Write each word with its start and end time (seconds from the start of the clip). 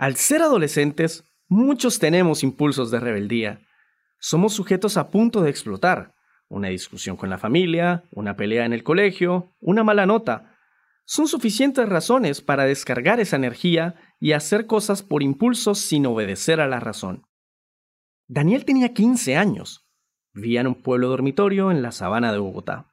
Al 0.00 0.16
ser 0.16 0.40
adolescentes, 0.40 1.24
muchos 1.46 1.98
tenemos 1.98 2.42
impulsos 2.42 2.90
de 2.90 3.00
rebeldía. 3.00 3.60
Somos 4.18 4.54
sujetos 4.54 4.96
a 4.96 5.10
punto 5.10 5.42
de 5.42 5.50
explotar. 5.50 6.14
Una 6.48 6.68
discusión 6.68 7.18
con 7.18 7.28
la 7.28 7.36
familia, 7.36 8.04
una 8.10 8.34
pelea 8.34 8.64
en 8.64 8.72
el 8.72 8.82
colegio, 8.82 9.52
una 9.60 9.84
mala 9.84 10.06
nota. 10.06 10.56
Son 11.04 11.28
suficientes 11.28 11.86
razones 11.86 12.40
para 12.40 12.64
descargar 12.64 13.20
esa 13.20 13.36
energía 13.36 13.94
y 14.18 14.32
hacer 14.32 14.66
cosas 14.66 15.02
por 15.02 15.22
impulsos 15.22 15.80
sin 15.80 16.06
obedecer 16.06 16.62
a 16.62 16.66
la 16.66 16.80
razón. 16.80 17.26
Daniel 18.26 18.64
tenía 18.64 18.94
15 18.94 19.36
años. 19.36 19.86
Vivía 20.32 20.62
en 20.62 20.68
un 20.68 20.80
pueblo 20.80 21.08
dormitorio 21.08 21.70
en 21.70 21.82
la 21.82 21.92
sabana 21.92 22.32
de 22.32 22.38
Bogotá. 22.38 22.90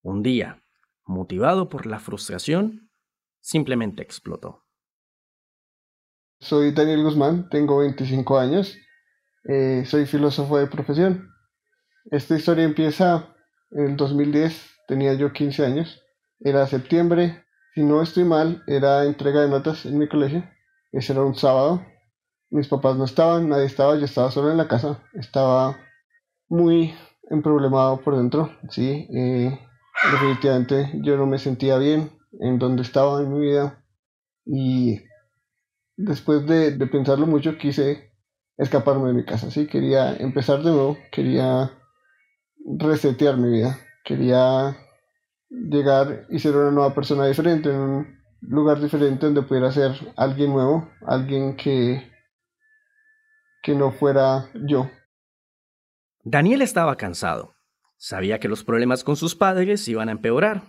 Un 0.00 0.24
día, 0.24 0.60
motivado 1.04 1.68
por 1.68 1.86
la 1.86 2.00
frustración, 2.00 2.90
simplemente 3.40 4.02
explotó. 4.02 4.61
Soy 6.42 6.72
Daniel 6.72 7.04
Guzmán, 7.04 7.48
tengo 7.50 7.78
25 7.78 8.36
años, 8.36 8.76
eh, 9.44 9.84
soy 9.86 10.06
filósofo 10.06 10.58
de 10.58 10.66
profesión. 10.66 11.30
Esta 12.10 12.34
historia 12.34 12.64
empieza 12.64 13.32
en 13.70 13.96
2010, 13.96 14.60
tenía 14.88 15.14
yo 15.14 15.32
15 15.32 15.64
años, 15.64 16.02
era 16.40 16.66
septiembre, 16.66 17.44
si 17.76 17.84
no 17.84 18.02
estoy 18.02 18.24
mal, 18.24 18.64
era 18.66 19.04
entrega 19.04 19.42
de 19.42 19.48
notas 19.50 19.86
en 19.86 19.96
mi 19.96 20.08
colegio, 20.08 20.42
ese 20.90 21.12
era 21.12 21.22
un 21.22 21.36
sábado, 21.36 21.86
mis 22.50 22.66
papás 22.66 22.96
no 22.96 23.04
estaban, 23.04 23.48
nadie 23.48 23.66
estaba, 23.66 23.96
yo 23.96 24.04
estaba 24.04 24.32
solo 24.32 24.50
en 24.50 24.56
la 24.56 24.66
casa, 24.66 25.00
estaba 25.14 25.78
muy 26.48 26.92
emproblemado 27.30 28.00
por 28.00 28.16
dentro, 28.16 28.50
sí, 28.68 29.06
eh, 29.14 29.60
definitivamente 30.10 30.90
yo 31.04 31.16
no 31.16 31.26
me 31.26 31.38
sentía 31.38 31.78
bien 31.78 32.10
en 32.40 32.58
donde 32.58 32.82
estaba 32.82 33.20
en 33.22 33.32
mi 33.32 33.46
vida 33.46 33.84
y 34.44 35.11
después 35.96 36.46
de, 36.46 36.72
pensarlo 36.86 37.26
mucho, 37.26 37.58
quise 37.58 38.12
escaparme 38.56 39.08
de 39.08 39.14
mi 39.14 39.24
casa, 39.24 39.50
¿sí? 39.50 39.66
Quería 39.66 40.14
empezar 40.16 40.62
de 40.62 40.70
nuevo, 40.70 40.98
quería 41.10 41.72
resetear 42.78 43.36
mi 43.36 43.50
vida, 43.50 43.78
quería 44.04 44.76
llegar 45.48 46.26
y 46.30 46.38
ser 46.38 46.56
una 46.56 46.70
nueva 46.70 46.94
persona 46.94 47.26
diferente, 47.26 47.70
en 47.70 47.76
un 47.76 48.22
lugar 48.40 48.80
diferente 48.80 49.26
donde 49.26 49.42
pudiera 49.42 49.70
ser 49.72 49.92
alguien 50.16 50.52
nuevo, 50.52 50.88
alguien 51.06 51.56
que, 51.56 52.10
que 53.62 53.74
no 53.74 53.92
fuera 53.92 54.50
yo. 54.66 54.90
Daniel 56.24 56.62
estaba 56.62 56.96
cansado. 56.96 57.54
Sabía 57.96 58.40
que 58.40 58.48
los 58.48 58.64
problemas 58.64 59.04
con 59.04 59.16
sus 59.16 59.36
padres 59.36 59.86
iban 59.86 60.08
a 60.08 60.12
empeorar, 60.12 60.62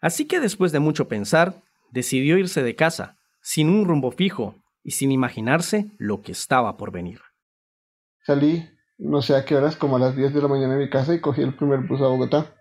así 0.00 0.26
que 0.26 0.40
después 0.40 0.72
de 0.72 0.80
mucho 0.80 1.06
pensar, 1.06 1.62
decidió 1.92 2.36
irse 2.36 2.62
de 2.62 2.74
casa, 2.74 3.16
sin 3.40 3.68
un 3.68 3.86
rumbo 3.86 4.10
fijo, 4.10 4.56
y 4.82 4.92
sin 4.92 5.12
imaginarse 5.12 5.90
lo 5.98 6.22
que 6.22 6.32
estaba 6.32 6.76
por 6.76 6.92
venir. 6.92 7.20
Salí, 8.24 8.68
no 8.98 9.22
sé 9.22 9.34
a 9.34 9.44
qué 9.44 9.56
horas, 9.56 9.76
como 9.76 9.96
a 9.96 9.98
las 9.98 10.16
10 10.16 10.34
de 10.34 10.42
la 10.42 10.48
mañana 10.48 10.74
de 10.74 10.84
mi 10.84 10.90
casa 10.90 11.14
y 11.14 11.20
cogí 11.20 11.42
el 11.42 11.56
primer 11.56 11.80
bus 11.80 12.00
a 12.00 12.06
Bogotá. 12.06 12.54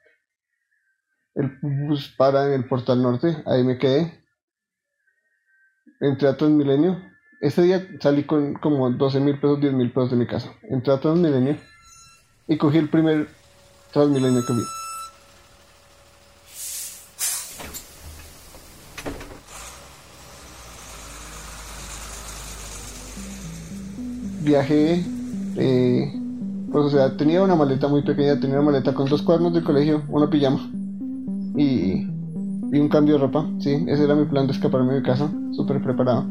El 1.35 1.57
bus 1.61 2.13
para 2.17 2.47
en 2.47 2.53
el 2.53 2.67
Portal 2.67 3.01
Norte, 3.01 3.43
ahí 3.45 3.63
me 3.63 3.77
quedé. 3.77 4.25
Entré 6.01 6.27
a 6.27 6.37
Transmilenio. 6.37 7.01
Ese 7.41 7.61
día 7.61 7.87
salí 8.01 8.23
con 8.25 8.55
como 8.55 8.89
12 8.89 9.19
mil 9.19 9.35
pesos, 9.39 9.61
10 9.61 9.73
mil 9.73 9.91
pesos 9.91 10.11
de 10.11 10.17
mi 10.17 10.27
casa. 10.27 10.53
Entré 10.63 10.93
a 10.93 10.99
Transmilenio 10.99 11.57
y 12.47 12.57
cogí 12.57 12.77
el 12.77 12.89
primer 12.89 13.29
Transmilenio 13.91 14.45
que 14.45 14.53
vi. 14.53 14.78
Viajé, 24.49 25.05
eh, 25.57 26.11
pues 26.71 26.85
o 26.85 26.89
sea, 26.89 27.15
tenía 27.15 27.43
una 27.43 27.55
maleta 27.55 27.87
muy 27.87 28.01
pequeña, 28.01 28.39
tenía 28.39 28.59
una 28.59 28.71
maleta 28.71 28.93
con 28.93 29.07
dos 29.07 29.21
cuadernos 29.21 29.53
de 29.53 29.63
colegio, 29.63 30.01
una 30.09 30.29
pijama 30.29 30.59
y, 31.55 32.07
un 32.71 32.89
cambio 32.89 33.15
de 33.15 33.21
ropa, 33.21 33.47
sí, 33.59 33.85
ese 33.87 34.03
era 34.03 34.15
mi 34.15 34.25
plan 34.25 34.47
de 34.47 34.53
escaparme 34.53 34.93
de 34.93 35.01
casa, 35.01 35.29
súper 35.51 35.81
preparado. 35.81 36.25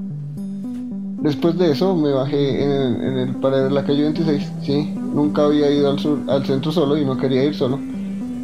Después 1.23 1.59
de 1.59 1.73
eso 1.73 1.97
me 1.97 2.13
bajé 2.13 2.63
en 2.63 2.71
el, 2.71 3.03
en 3.03 3.19
el, 3.19 3.35
para 3.37 3.63
ver 3.63 3.73
la 3.73 3.85
calle 3.85 4.03
26, 4.03 4.53
sí, 4.63 4.95
nunca 4.97 5.45
había 5.45 5.71
ido 5.71 5.91
al, 5.91 5.99
sur, 5.99 6.19
al 6.29 6.45
centro 6.47 6.71
solo 6.71 6.97
y 6.97 7.05
no 7.05 7.17
quería 7.17 7.45
ir 7.45 7.55
solo. 7.55 7.79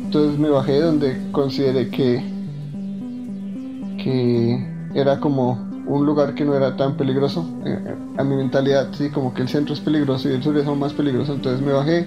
Entonces 0.04 0.38
me 0.38 0.50
bajé 0.50 0.80
donde 0.80 1.16
consideré 1.32 1.88
que, 1.88 2.22
que 4.02 4.66
era 4.94 5.20
como 5.20 5.73
un 5.86 6.06
lugar 6.06 6.34
que 6.34 6.44
no 6.44 6.54
era 6.54 6.76
tan 6.76 6.96
peligroso. 6.96 7.48
Eh, 7.64 7.78
eh, 7.86 7.94
a 8.16 8.24
mi 8.24 8.36
mentalidad, 8.36 8.92
sí, 8.92 9.10
como 9.10 9.34
que 9.34 9.42
el 9.42 9.48
centro 9.48 9.74
es 9.74 9.80
peligroso 9.80 10.28
y 10.28 10.32
el 10.32 10.42
sur 10.42 10.56
es 10.56 10.66
aún 10.66 10.78
más 10.78 10.92
peligroso. 10.92 11.34
Entonces 11.34 11.64
me 11.64 11.72
bajé 11.72 12.06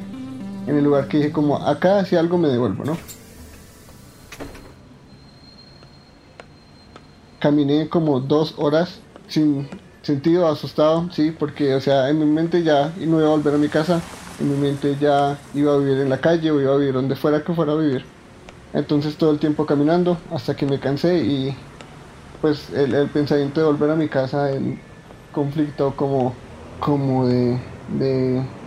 en 0.67 0.77
el 0.77 0.83
lugar 0.83 1.07
que 1.07 1.17
dije 1.17 1.31
como 1.31 1.57
acá 1.57 2.03
si 2.05 2.15
algo 2.15 2.37
me 2.37 2.49
devuelvo, 2.49 2.83
¿no? 2.83 2.97
Caminé 7.39 7.87
como 7.87 8.19
dos 8.19 8.55
horas 8.57 8.99
sin 9.27 9.69
sentido, 10.01 10.47
asustado, 10.47 11.09
sí, 11.11 11.35
porque 11.37 11.75
o 11.75 11.81
sea, 11.81 12.09
en 12.09 12.19
mi 12.19 12.25
mente 12.25 12.63
ya 12.63 12.93
no 12.97 13.19
iba 13.19 13.27
a 13.27 13.31
volver 13.31 13.55
a 13.55 13.57
mi 13.57 13.67
casa, 13.67 14.01
en 14.39 14.51
mi 14.51 14.57
mente 14.57 14.95
ya 14.99 15.37
iba 15.53 15.73
a 15.73 15.77
vivir 15.77 15.99
en 15.99 16.09
la 16.09 16.19
calle 16.19 16.49
o 16.51 16.61
iba 16.61 16.73
a 16.73 16.77
vivir 16.77 16.93
donde 16.93 17.15
fuera 17.15 17.43
que 17.43 17.53
fuera 17.53 17.73
a 17.73 17.75
vivir. 17.75 18.05
Entonces 18.73 19.17
todo 19.17 19.31
el 19.31 19.39
tiempo 19.39 19.65
caminando 19.65 20.17
hasta 20.31 20.55
que 20.55 20.65
me 20.65 20.79
cansé 20.79 21.19
y 21.19 21.55
pues 22.41 22.69
el, 22.71 23.09
pensamiento 23.09 23.61
de 23.61 23.67
volver 23.67 23.91
a 23.91 23.95
mi 23.95 24.07
casa, 24.07 24.51
el 24.51 24.79
conflicto 25.33 25.95
como, 25.95 26.33
como 26.79 27.27
de, 27.27 27.59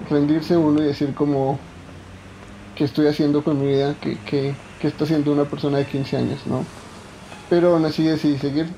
rendirse 0.09 0.57
uno 0.57 0.83
y 0.83 0.87
decir 0.87 1.15
como 1.15 1.59
qué 2.75 2.85
estoy 2.85 3.07
haciendo 3.07 3.45
con 3.45 3.61
mi 3.61 3.69
vida, 3.69 3.95
qué, 4.01 4.19
qué, 4.27 4.55
qué 4.81 4.89
está 4.89 5.05
haciendo 5.05 5.33
una 5.33 5.45
persona 5.45 5.79
de 5.79 5.87
15 5.87 6.17
años, 6.17 6.47
¿no? 6.47 6.65
Pero 7.49 7.75
aún 7.75 7.85
así 7.85 8.05
decidí 8.05 8.39
seguir. 8.39 8.69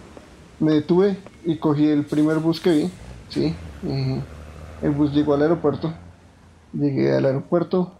Me 0.59 0.73
detuve 0.73 1.17
y 1.45 1.59
cogí 1.59 1.89
el 1.89 2.05
primer 2.07 2.39
bus 2.39 2.61
que 2.61 2.71
vi, 2.71 2.91
¿sí? 3.29 3.55
el 4.83 4.91
bus 4.91 5.13
llegó 5.13 5.35
al 5.35 5.43
aeropuerto. 5.43 5.93
Llegué 6.73 7.15
al 7.15 7.27
aeropuerto, 7.27 7.93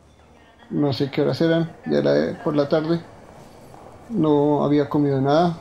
no 0.71 0.93
sé 0.93 1.11
qué 1.11 1.21
horas 1.21 1.41
eran, 1.41 1.77
ya 1.87 1.99
era 1.99 2.43
por 2.43 2.57
la 2.57 2.69
tarde. 2.69 3.01
No 4.09 4.65
había 4.65 4.89
comido 4.89 5.21
nada, 5.21 5.59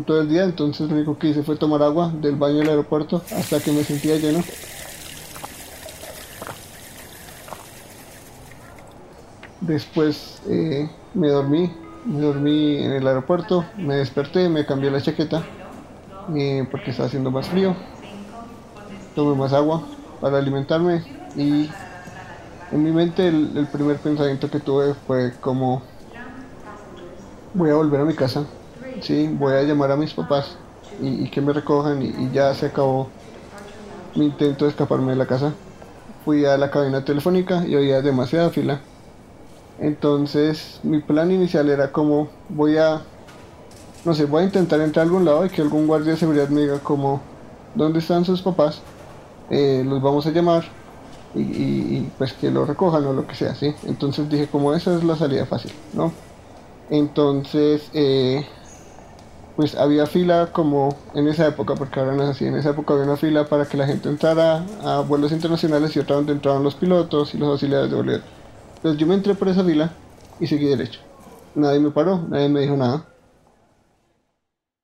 todo 0.00 0.22
el 0.22 0.28
día, 0.28 0.44
entonces 0.44 0.88
lo 0.88 0.96
único 0.96 1.18
que 1.18 1.28
hice 1.28 1.42
fue 1.42 1.56
tomar 1.56 1.82
agua 1.82 2.10
del 2.14 2.36
baño 2.36 2.58
del 2.58 2.70
aeropuerto 2.70 3.22
hasta 3.36 3.60
que 3.60 3.72
me 3.72 3.84
sentía 3.84 4.16
lleno. 4.16 4.42
Después 9.60 10.40
eh, 10.48 10.90
me 11.14 11.28
dormí, 11.28 11.70
me 12.06 12.20
dormí 12.20 12.76
en 12.78 12.92
el 12.92 13.06
aeropuerto, 13.06 13.64
me 13.76 13.96
desperté, 13.96 14.48
me 14.48 14.66
cambié 14.66 14.90
la 14.90 15.00
chaqueta 15.00 15.44
eh, 16.34 16.66
porque 16.70 16.90
estaba 16.90 17.06
haciendo 17.06 17.30
más 17.30 17.48
frío. 17.48 17.76
Tomé 19.14 19.36
más 19.36 19.52
agua 19.52 19.82
para 20.20 20.38
alimentarme 20.38 21.04
y 21.36 21.70
en 22.72 22.82
mi 22.82 22.90
mente 22.90 23.28
el 23.28 23.68
primer 23.70 23.98
pensamiento 23.98 24.50
que 24.50 24.58
tuve 24.58 24.94
fue 25.06 25.32
como 25.40 25.82
voy 27.52 27.68
a 27.68 27.74
volver 27.74 28.00
a 28.00 28.04
mi 28.04 28.14
casa 28.14 28.46
sí, 29.00 29.28
voy 29.28 29.54
a 29.54 29.62
llamar 29.62 29.90
a 29.90 29.96
mis 29.96 30.12
papás 30.12 30.56
y, 31.00 31.28
que 31.30 31.40
me 31.40 31.52
recojan 31.52 32.02
y, 32.02 32.30
ya 32.32 32.54
se 32.54 32.66
acabó 32.66 33.08
mi 34.14 34.26
intento 34.26 34.64
de 34.64 34.70
escaparme 34.70 35.12
de 35.12 35.16
la 35.16 35.26
casa. 35.26 35.52
Fui 36.24 36.44
a 36.44 36.56
la 36.56 36.70
cabina 36.70 37.04
telefónica 37.04 37.66
y 37.66 37.74
había 37.74 38.02
demasiada 38.02 38.50
fila. 38.50 38.80
Entonces 39.78 40.80
mi 40.82 41.00
plan 41.00 41.30
inicial 41.32 41.68
era 41.68 41.90
como 41.90 42.28
voy 42.48 42.76
a, 42.76 43.02
no 44.04 44.14
sé, 44.14 44.26
voy 44.26 44.42
a 44.42 44.46
intentar 44.46 44.80
entrar 44.80 45.04
a 45.04 45.06
algún 45.06 45.24
lado 45.24 45.44
y 45.44 45.48
que 45.48 45.62
algún 45.62 45.86
guardia 45.86 46.12
de 46.12 46.18
seguridad 46.18 46.48
me 46.48 46.60
diga 46.60 46.78
como 46.78 47.20
dónde 47.74 47.98
están 47.98 48.24
sus 48.24 48.42
papás, 48.42 48.80
eh, 49.50 49.82
los 49.84 50.00
vamos 50.02 50.26
a 50.26 50.30
llamar 50.30 50.64
y, 51.34 52.02
pues 52.18 52.34
que 52.34 52.50
lo 52.50 52.66
recojan 52.66 53.06
o 53.06 53.12
lo 53.12 53.26
que 53.26 53.34
sea, 53.34 53.54
¿sí? 53.54 53.74
Entonces 53.86 54.28
dije, 54.28 54.48
como 54.48 54.74
esa 54.74 54.94
es 54.94 55.02
la 55.02 55.16
salida 55.16 55.46
fácil, 55.46 55.72
¿no? 55.94 56.12
Entonces, 56.90 57.88
eh, 57.94 58.46
pues 59.56 59.74
había 59.74 60.06
fila 60.06 60.50
como 60.52 60.96
en 61.14 61.28
esa 61.28 61.46
época, 61.46 61.74
porque 61.74 62.00
ahora 62.00 62.14
no 62.14 62.22
es 62.22 62.30
así, 62.30 62.46
en 62.46 62.54
esa 62.54 62.70
época 62.70 62.94
había 62.94 63.06
una 63.06 63.16
fila 63.16 63.46
para 63.46 63.66
que 63.66 63.76
la 63.76 63.86
gente 63.86 64.08
entrara 64.08 64.64
a 64.82 65.00
vuelos 65.00 65.32
internacionales 65.32 65.94
y 65.94 65.98
otra 65.98 66.16
donde 66.16 66.32
entraban 66.32 66.62
los 66.62 66.74
pilotos 66.74 67.34
y 67.34 67.38
los 67.38 67.48
auxiliares 67.48 67.90
de 67.90 67.96
vuelo. 67.96 68.22
Entonces 68.76 68.98
yo 68.98 69.06
me 69.06 69.14
entré 69.14 69.34
por 69.34 69.48
esa 69.48 69.64
fila 69.64 69.92
y 70.40 70.46
seguí 70.46 70.66
derecho. 70.66 71.00
Nadie 71.54 71.80
me 71.80 71.90
paró, 71.90 72.26
nadie 72.28 72.48
me 72.48 72.60
dijo 72.60 72.76
nada. 72.76 73.06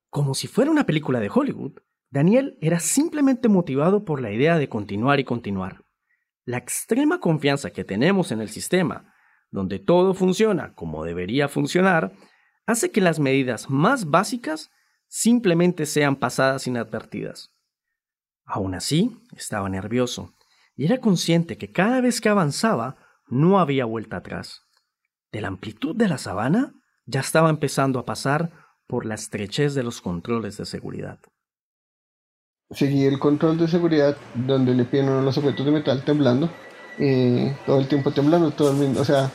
Como 0.09 0.33
si 0.33 0.47
fuera 0.47 0.71
una 0.71 0.85
película 0.85 1.19
de 1.19 1.29
Hollywood, 1.33 1.73
Daniel 2.11 2.57
era 2.61 2.79
simplemente 2.79 3.49
motivado 3.49 4.05
por 4.05 4.21
la 4.21 4.31
idea 4.31 4.57
de 4.57 4.69
continuar 4.69 5.19
y 5.19 5.23
continuar. 5.23 5.83
La 6.45 6.57
extrema 6.57 7.19
confianza 7.19 7.69
que 7.71 7.83
tenemos 7.83 8.31
en 8.31 8.41
el 8.41 8.49
sistema, 8.49 9.13
donde 9.51 9.79
todo 9.79 10.13
funciona 10.13 10.73
como 10.73 11.03
debería 11.03 11.47
funcionar, 11.47 12.13
hace 12.69 12.91
que 12.91 13.01
las 13.01 13.19
medidas 13.19 13.69
más 13.69 14.09
básicas 14.09 14.69
simplemente 15.07 15.85
sean 15.85 16.15
pasadas 16.15 16.67
inadvertidas. 16.67 17.51
Aún 18.45 18.75
así, 18.75 19.17
estaba 19.35 19.69
nervioso 19.69 20.33
y 20.75 20.85
era 20.85 20.99
consciente 20.99 21.57
que 21.57 21.71
cada 21.71 22.01
vez 22.01 22.21
que 22.21 22.29
avanzaba 22.29 22.97
no 23.27 23.59
había 23.59 23.85
vuelta 23.85 24.17
atrás. 24.17 24.61
De 25.31 25.41
la 25.41 25.47
amplitud 25.47 25.95
de 25.95 26.07
la 26.07 26.17
sabana 26.17 26.73
ya 27.05 27.19
estaba 27.19 27.49
empezando 27.49 27.99
a 27.99 28.05
pasar 28.05 28.51
por 28.87 29.05
la 29.05 29.15
estrechez 29.15 29.73
de 29.73 29.83
los 29.83 30.01
controles 30.01 30.57
de 30.57 30.65
seguridad 30.65 31.19
seguí 32.71 33.05
el 33.05 33.19
control 33.19 33.57
de 33.57 33.67
seguridad 33.67 34.15
donde 34.35 34.75
le 34.75 34.85
piden 34.85 35.25
los 35.25 35.37
objetos 35.37 35.65
de 35.65 35.71
metal 35.71 36.03
temblando. 36.03 36.49
Eh, 36.99 37.55
todo 37.65 37.79
el 37.79 37.87
tiempo 37.87 38.11
temblando, 38.11 38.51
todo 38.51 38.71
el 38.71 38.97
o 38.97 39.05
sea, 39.05 39.31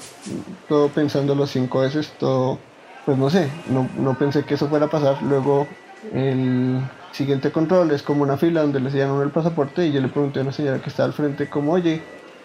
todo 0.68 0.88
pensándolo 0.88 1.46
cinco 1.46 1.80
veces, 1.80 2.12
todo, 2.18 2.58
pues 3.04 3.18
no 3.18 3.30
sé, 3.30 3.50
no, 3.68 3.88
no 3.98 4.14
pensé 4.14 4.44
que 4.44 4.54
eso 4.54 4.68
fuera 4.68 4.86
a 4.86 4.90
pasar. 4.90 5.22
Luego 5.22 5.66
el 6.12 6.80
siguiente 7.12 7.50
control 7.52 7.90
es 7.90 8.02
como 8.02 8.22
una 8.22 8.36
fila 8.36 8.62
donde 8.62 8.80
le 8.80 8.90
sellan 8.90 9.20
el 9.20 9.30
pasaporte 9.30 9.86
y 9.86 9.92
yo 9.92 10.00
le 10.00 10.08
pregunté 10.08 10.40
a 10.40 10.42
una 10.42 10.52
señora 10.52 10.80
que 10.80 10.90
está 10.90 11.04
al 11.04 11.12
frente 11.12 11.48
como, 11.48 11.72
oye, 11.72 12.02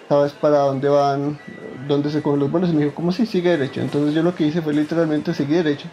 ¿sabes 0.08 0.34
para 0.34 0.60
dónde 0.60 0.90
van, 0.90 1.40
dónde 1.88 2.10
se 2.12 2.22
cogen 2.22 2.40
los 2.40 2.52
vuelos? 2.52 2.70
Y 2.70 2.74
me 2.74 2.84
dijo, 2.84 2.96
como 2.96 3.12
si 3.12 3.26
sigue 3.26 3.52
derecho. 3.52 3.82
Entonces 3.82 4.14
yo 4.14 4.24
lo 4.24 4.36
que 4.36 4.46
hice 4.46 4.62
fue 4.62 4.74
literalmente 4.74 5.34
seguir 5.34 5.64
derecho. 5.64 5.88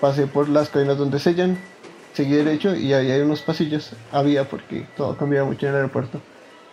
Pasé 0.00 0.26
por 0.26 0.48
las 0.48 0.68
cadenas 0.68 0.98
donde 0.98 1.18
sellan, 1.18 1.58
seguí 2.12 2.34
derecho 2.34 2.74
y 2.74 2.92
ahí 2.92 3.10
hay 3.10 3.20
unos 3.20 3.42
pasillos, 3.42 3.92
había 4.12 4.48
porque 4.48 4.86
todo 4.96 5.16
cambiaba 5.16 5.46
mucho 5.46 5.66
en 5.66 5.70
el 5.70 5.76
aeropuerto. 5.76 6.20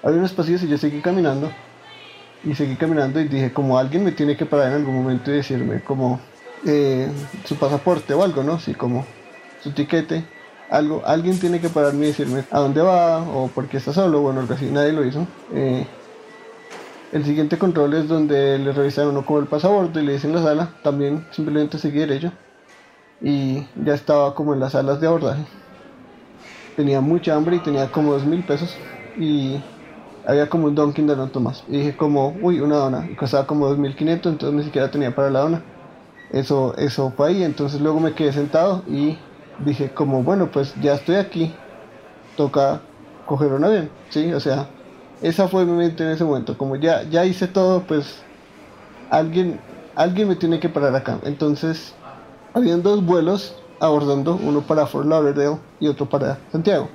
Había 0.04 0.20
unos 0.20 0.34
pasillos 0.34 0.62
y 0.64 0.68
yo 0.68 0.78
seguí 0.78 1.02
caminando 1.02 1.52
y 2.44 2.54
seguí 2.54 2.76
caminando 2.76 3.20
y 3.20 3.28
dije 3.28 3.52
como 3.52 3.80
alguien 3.80 4.04
me 4.04 4.12
tiene 4.12 4.38
que 4.38 4.46
parar 4.46 4.68
en 4.68 4.74
algún 4.76 4.96
momento 4.96 5.32
y 5.32 5.38
decirme 5.38 5.82
como 5.82 6.20
eh, 6.66 7.12
su 7.46 7.56
pasaporte 7.58 8.14
o 8.14 8.24
algo, 8.24 8.44
¿no? 8.44 8.60
Sí, 8.60 8.74
como 8.74 9.06
su 9.64 9.72
tiquete, 9.74 10.24
algo, 10.70 11.02
alguien 11.06 11.40
tiene 11.40 11.60
que 11.62 11.70
pararme 11.70 12.06
y 12.06 12.08
decirme 12.10 12.44
a 12.52 12.60
dónde 12.60 12.82
va 12.82 13.22
o 13.22 13.48
por 13.48 13.68
qué 13.68 13.78
está 13.78 13.94
solo, 13.94 14.22
bueno, 14.22 14.42
algo 14.42 14.54
así, 14.54 14.66
nadie 14.66 14.94
lo 14.94 15.06
hizo. 15.06 15.28
Eh, 15.54 15.86
el 17.12 17.24
siguiente 17.24 17.58
control 17.58 17.94
es 17.94 18.08
donde 18.08 18.58
le 18.60 18.72
revisan 18.74 19.08
uno 19.08 19.26
como 19.26 19.40
el 19.40 19.48
pasaporte 19.48 20.02
y 20.02 20.06
le 20.06 20.14
dicen 20.14 20.34
la 20.34 20.42
sala, 20.44 20.70
también 20.84 21.26
simplemente 21.32 21.78
seguí 21.78 22.00
derecho 22.00 22.32
y 23.22 23.66
ya 23.84 23.94
estaba 23.94 24.36
como 24.36 24.54
en 24.54 24.60
las 24.60 24.74
salas 24.74 25.00
de 25.00 25.08
abordaje. 25.08 25.44
Tenía 26.76 27.00
mucha 27.02 27.36
hambre 27.36 27.56
y 27.56 27.60
tenía 27.60 27.92
como 27.92 28.14
dos 28.14 28.26
mil 28.26 28.44
pesos 28.44 28.78
y 29.18 29.64
había 30.26 30.50
como 30.50 30.68
un 30.68 30.76
Dunkin' 30.76 31.08
Donuts 31.08 31.40
más. 31.42 31.64
Y 31.68 31.78
dije 31.78 31.96
como, 31.96 32.36
uy, 32.42 32.60
una 32.60 32.78
dona. 32.78 33.08
Y 33.10 33.16
costaba 33.16 33.48
como 33.48 33.68
2.500, 33.70 34.32
entonces 34.32 34.54
ni 34.54 34.64
siquiera 34.64 34.92
tenía 34.92 35.16
para 35.16 35.30
la 35.30 35.40
dona. 35.42 35.75
Eso, 36.32 36.76
eso 36.78 37.14
fue 37.16 37.30
ahí, 37.30 37.44
entonces 37.44 37.82
luego 37.82 38.00
me 38.00 38.14
quedé 38.14 38.34
sentado 38.34 38.84
y 38.88 39.18
dije 39.64 39.92
como, 39.92 40.24
bueno, 40.24 40.52
pues 40.52 40.74
ya 40.82 40.96
estoy 40.96 41.16
aquí. 41.16 41.54
Toca 42.36 42.82
coger 43.26 43.54
un 43.54 43.64
avión, 43.64 43.90
¿sí? 44.10 44.34
O 44.34 44.40
sea, 44.40 44.68
esa 45.22 45.48
fue 45.48 45.66
mi 45.66 45.72
mente 45.72 46.04
en 46.04 46.10
ese 46.10 46.24
momento. 46.24 46.58
Como 46.58 46.76
ya, 46.76 47.04
ya 47.04 47.26
hice 47.26 47.48
todo, 47.48 47.82
pues 47.84 48.22
alguien, 49.10 49.60
alguien 49.96 50.28
me 50.28 50.36
tiene 50.36 50.60
que 50.60 50.70
parar 50.70 50.96
acá. 50.96 51.20
Entonces 51.24 51.94
habían 52.54 52.84
dos 52.84 53.06
vuelos 53.06 53.56
abordando, 53.80 54.40
uno 54.42 54.62
para 54.62 54.86
Fort 54.86 55.08
Lauderdale 55.08 55.58
y 55.80 55.88
otro 55.88 56.08
para 56.08 56.38
Santiago. 56.52 56.90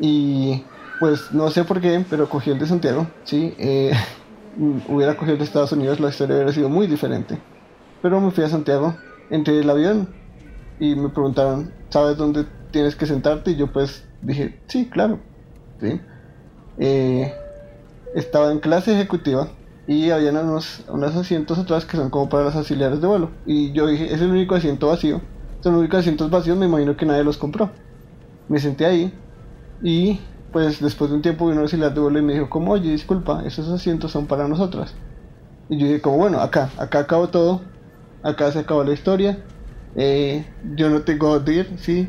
Y 0.00 0.64
pues 1.00 1.32
no 1.32 1.50
sé 1.50 1.64
por 1.64 1.80
qué, 1.80 2.04
pero 2.08 2.28
cogí 2.28 2.50
el 2.50 2.58
de 2.58 2.66
Santiago, 2.66 3.06
sí. 3.24 3.54
Eh, 3.58 3.92
hubiera 4.88 5.16
cogido 5.16 5.34
el 5.34 5.38
de 5.38 5.44
Estados 5.44 5.72
Unidos, 5.72 6.00
la 6.00 6.08
historia 6.08 6.36
hubiera 6.36 6.52
sido 6.52 6.68
muy 6.68 6.86
diferente. 6.86 7.38
Pero 8.04 8.20
me 8.20 8.30
fui 8.32 8.44
a 8.44 8.50
Santiago, 8.50 8.94
entré 9.30 9.60
el 9.60 9.70
avión 9.70 10.10
y 10.78 10.94
me 10.94 11.08
preguntaron, 11.08 11.72
¿sabes 11.88 12.18
dónde 12.18 12.44
tienes 12.70 12.96
que 12.96 13.06
sentarte? 13.06 13.52
Y 13.52 13.56
yo 13.56 13.72
pues 13.72 14.04
dije, 14.20 14.60
sí, 14.66 14.90
claro. 14.90 15.20
¿sí? 15.80 16.02
Eh, 16.76 17.34
estaba 18.14 18.52
en 18.52 18.58
clase 18.60 18.92
ejecutiva 18.92 19.48
y 19.86 20.10
habían 20.10 20.36
unos, 20.36 20.84
unos 20.88 21.16
asientos 21.16 21.58
atrás 21.58 21.86
que 21.86 21.96
son 21.96 22.10
como 22.10 22.28
para 22.28 22.44
los 22.44 22.54
auxiliares 22.54 23.00
de 23.00 23.06
vuelo. 23.06 23.30
Y 23.46 23.72
yo 23.72 23.86
dije, 23.86 24.12
es 24.12 24.20
el 24.20 24.32
único 24.32 24.54
asiento 24.54 24.88
vacío. 24.88 25.22
Son 25.62 25.72
los 25.72 25.80
únicos 25.80 26.00
asientos 26.00 26.28
vacíos, 26.28 26.58
me 26.58 26.66
imagino 26.66 26.98
que 26.98 27.06
nadie 27.06 27.24
los 27.24 27.38
compró. 27.38 27.70
Me 28.50 28.58
senté 28.58 28.84
ahí 28.84 29.14
y 29.82 30.20
pues 30.52 30.78
después 30.78 31.08
de 31.08 31.16
un 31.16 31.22
tiempo 31.22 31.46
vino 31.46 31.56
un 31.56 31.62
auxiliar 31.62 31.94
de 31.94 32.00
vuelo 32.00 32.18
y 32.18 32.22
me 32.22 32.34
dijo 32.34 32.50
como, 32.50 32.72
oye, 32.72 32.90
disculpa, 32.90 33.42
esos 33.46 33.66
asientos 33.70 34.12
son 34.12 34.26
para 34.26 34.46
nosotras. 34.46 34.94
Y 35.70 35.78
yo 35.78 35.86
dije 35.86 36.02
como, 36.02 36.18
bueno, 36.18 36.40
acá, 36.40 36.68
acá 36.76 36.98
acabó 36.98 37.28
todo, 37.28 37.62
acá 38.24 38.50
se 38.50 38.58
acabó 38.60 38.82
la 38.82 38.92
historia, 38.92 39.38
eh, 39.94 40.44
yo 40.74 40.90
no 40.90 41.02
tengo 41.02 41.38
de 41.38 41.54
ir, 41.54 41.70
sí, 41.78 42.08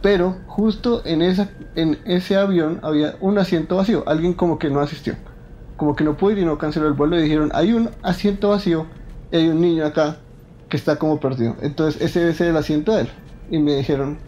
pero 0.00 0.38
justo 0.46 1.02
en, 1.04 1.20
en 1.20 1.98
ese 2.06 2.36
avión 2.36 2.80
había 2.82 3.16
un 3.20 3.36
asiento 3.38 3.76
vacío, 3.76 4.04
alguien 4.06 4.32
como 4.32 4.58
que 4.58 4.70
no 4.70 4.80
asistió 4.80 5.16
como 5.80 5.96
que 5.96 6.04
no 6.04 6.14
pudo 6.14 6.32
ir 6.32 6.40
y 6.40 6.44
no 6.44 6.58
canceló 6.58 6.88
el 6.88 6.92
vuelo 6.92 7.18
y 7.18 7.22
dijeron, 7.22 7.50
hay 7.54 7.72
un 7.72 7.88
asiento 8.02 8.50
vacío 8.50 8.84
y 9.32 9.36
hay 9.36 9.48
un 9.48 9.62
niño 9.62 9.86
acá 9.86 10.18
que 10.68 10.76
está 10.76 10.96
como 10.96 11.18
perdido. 11.18 11.56
Entonces 11.62 12.02
ese 12.02 12.34
ser 12.34 12.48
el 12.48 12.58
asiento 12.58 12.92
de 12.92 13.00
él. 13.00 13.08
Y 13.50 13.58
me 13.60 13.76
dijeron, 13.76 14.18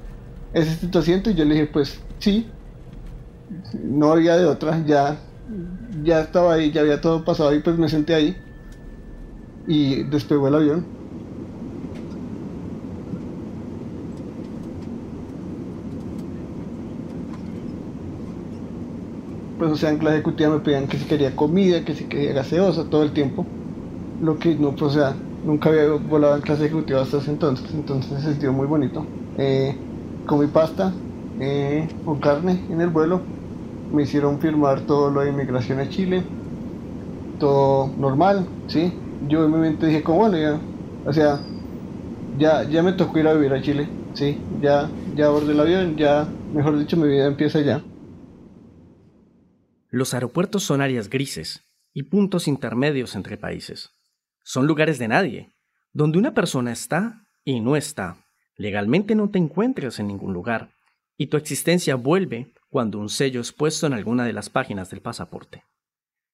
¿es 0.55 0.67
este 0.67 0.87
tu 0.87 0.99
asiento? 0.99 1.29
Y 1.29 1.35
yo 1.35 1.45
le 1.45 1.53
dije, 1.53 1.67
pues 1.67 2.01
sí. 2.21 2.49
No 3.85 4.13
había 4.13 4.39
de 4.39 4.47
otra, 4.47 4.83
ya, 4.87 5.19
ya 6.03 6.21
estaba 6.21 6.55
ahí, 6.55 6.73
ya 6.73 6.81
había 6.81 7.03
todo 7.03 7.23
pasado 7.23 7.55
y 7.55 7.61
pues 7.61 7.77
me 7.77 7.91
senté 7.91 8.15
ahí. 8.15 8.35
Y 9.67 10.05
despegó 10.05 10.49
el 10.49 10.55
avión. 10.55 10.87
Pues 19.63 19.73
o 19.73 19.77
sea, 19.77 19.91
en 19.91 19.99
clase 19.99 20.17
ejecutiva 20.17 20.51
me 20.51 20.61
pedían 20.61 20.89
que 20.89 20.99
si 20.99 21.07
quería 21.07 21.37
comida, 21.37 21.85
que 21.85 21.95
si 21.95 22.09
quería 22.09 22.33
gaseosa 22.33 22.89
todo 22.91 23.03
el 23.05 23.13
tiempo. 23.13 23.55
Lo 24.19 24.39
que 24.39 24.57
no, 24.57 24.75
pues 24.77 24.93
o 24.93 24.95
sea, 25.01 25.29
nunca 25.43 25.71
había 25.71 25.89
volado 25.93 26.37
en 26.37 26.43
clase 26.43 26.67
ejecutiva 26.67 27.03
hasta 27.03 27.19
ese 27.19 27.31
entonces, 27.33 27.73
entonces 27.75 28.23
se 28.23 28.33
sintió 28.33 28.53
muy 28.53 28.67
bonito. 28.67 29.15
Eh, 29.35 29.87
comí 30.27 30.49
pasta 30.49 31.07
eh, 31.39 31.89
con 32.05 32.21
carne 32.21 32.65
en 32.69 32.81
el 32.83 32.91
vuelo, 32.91 33.35
me 33.91 34.05
hicieron 34.05 34.41
firmar 34.41 34.87
todo 34.87 35.11
lo 35.11 35.23
de 35.23 35.31
inmigración 35.31 35.81
a 35.81 35.89
Chile, 35.91 36.27
todo 37.39 37.95
normal, 37.99 38.51
¿sí? 38.67 38.95
Yo 39.19 39.45
en 39.45 39.53
mi 39.53 39.59
mente 39.59 39.87
dije, 39.87 40.03
como 40.03 40.19
bueno, 40.19 40.39
ya, 40.39 40.67
o 41.05 41.13
sea, 41.13 41.47
ya, 42.33 42.65
ya 42.65 42.83
me 42.85 42.95
tocó 42.95 43.19
ir 43.21 43.29
a 43.29 43.35
vivir 43.35 43.55
a 43.55 43.63
Chile, 43.63 43.91
¿sí? 44.15 44.45
Ya, 44.51 44.97
ya 45.07 45.27
abordé 45.29 45.53
el 45.55 45.61
avión, 45.61 45.97
ya, 45.99 46.39
mejor 46.51 46.79
dicho, 46.79 46.97
mi 46.99 47.09
vida 47.09 47.27
empieza 47.27 47.61
ya. 47.63 47.92
Los 49.93 50.15
aeropuertos 50.15 50.63
son 50.63 50.81
áreas 50.81 51.11
grises 51.11 51.63
y 51.93 52.05
puntos 52.05 52.49
intermedios 52.49 53.15
entre 53.15 53.37
países. 53.37 53.91
Son 54.43 54.67
lugares 54.67 54.99
de 54.99 55.07
nadie, 55.07 55.53
donde 55.93 56.17
una 56.17 56.33
persona 56.33 56.73
está 56.73 57.27
y 57.45 57.61
no 57.61 57.77
está. 57.77 58.17
Legalmente 58.57 59.15
no 59.15 59.29
te 59.29 59.37
encuentras 59.37 59.99
en 59.99 60.07
ningún 60.07 60.33
lugar, 60.33 60.71
y 61.19 61.27
tu 61.27 61.37
existencia 61.37 61.95
vuelve 61.95 62.55
cuando 62.71 62.99
un 62.99 63.11
sello 63.11 63.43
es 63.43 63.53
puesto 63.53 63.87
en 63.87 63.93
alguna 63.93 64.25
de 64.25 64.33
las 64.33 64.49
páginas 64.49 64.89
del 64.89 65.03
pasaporte. 65.03 65.63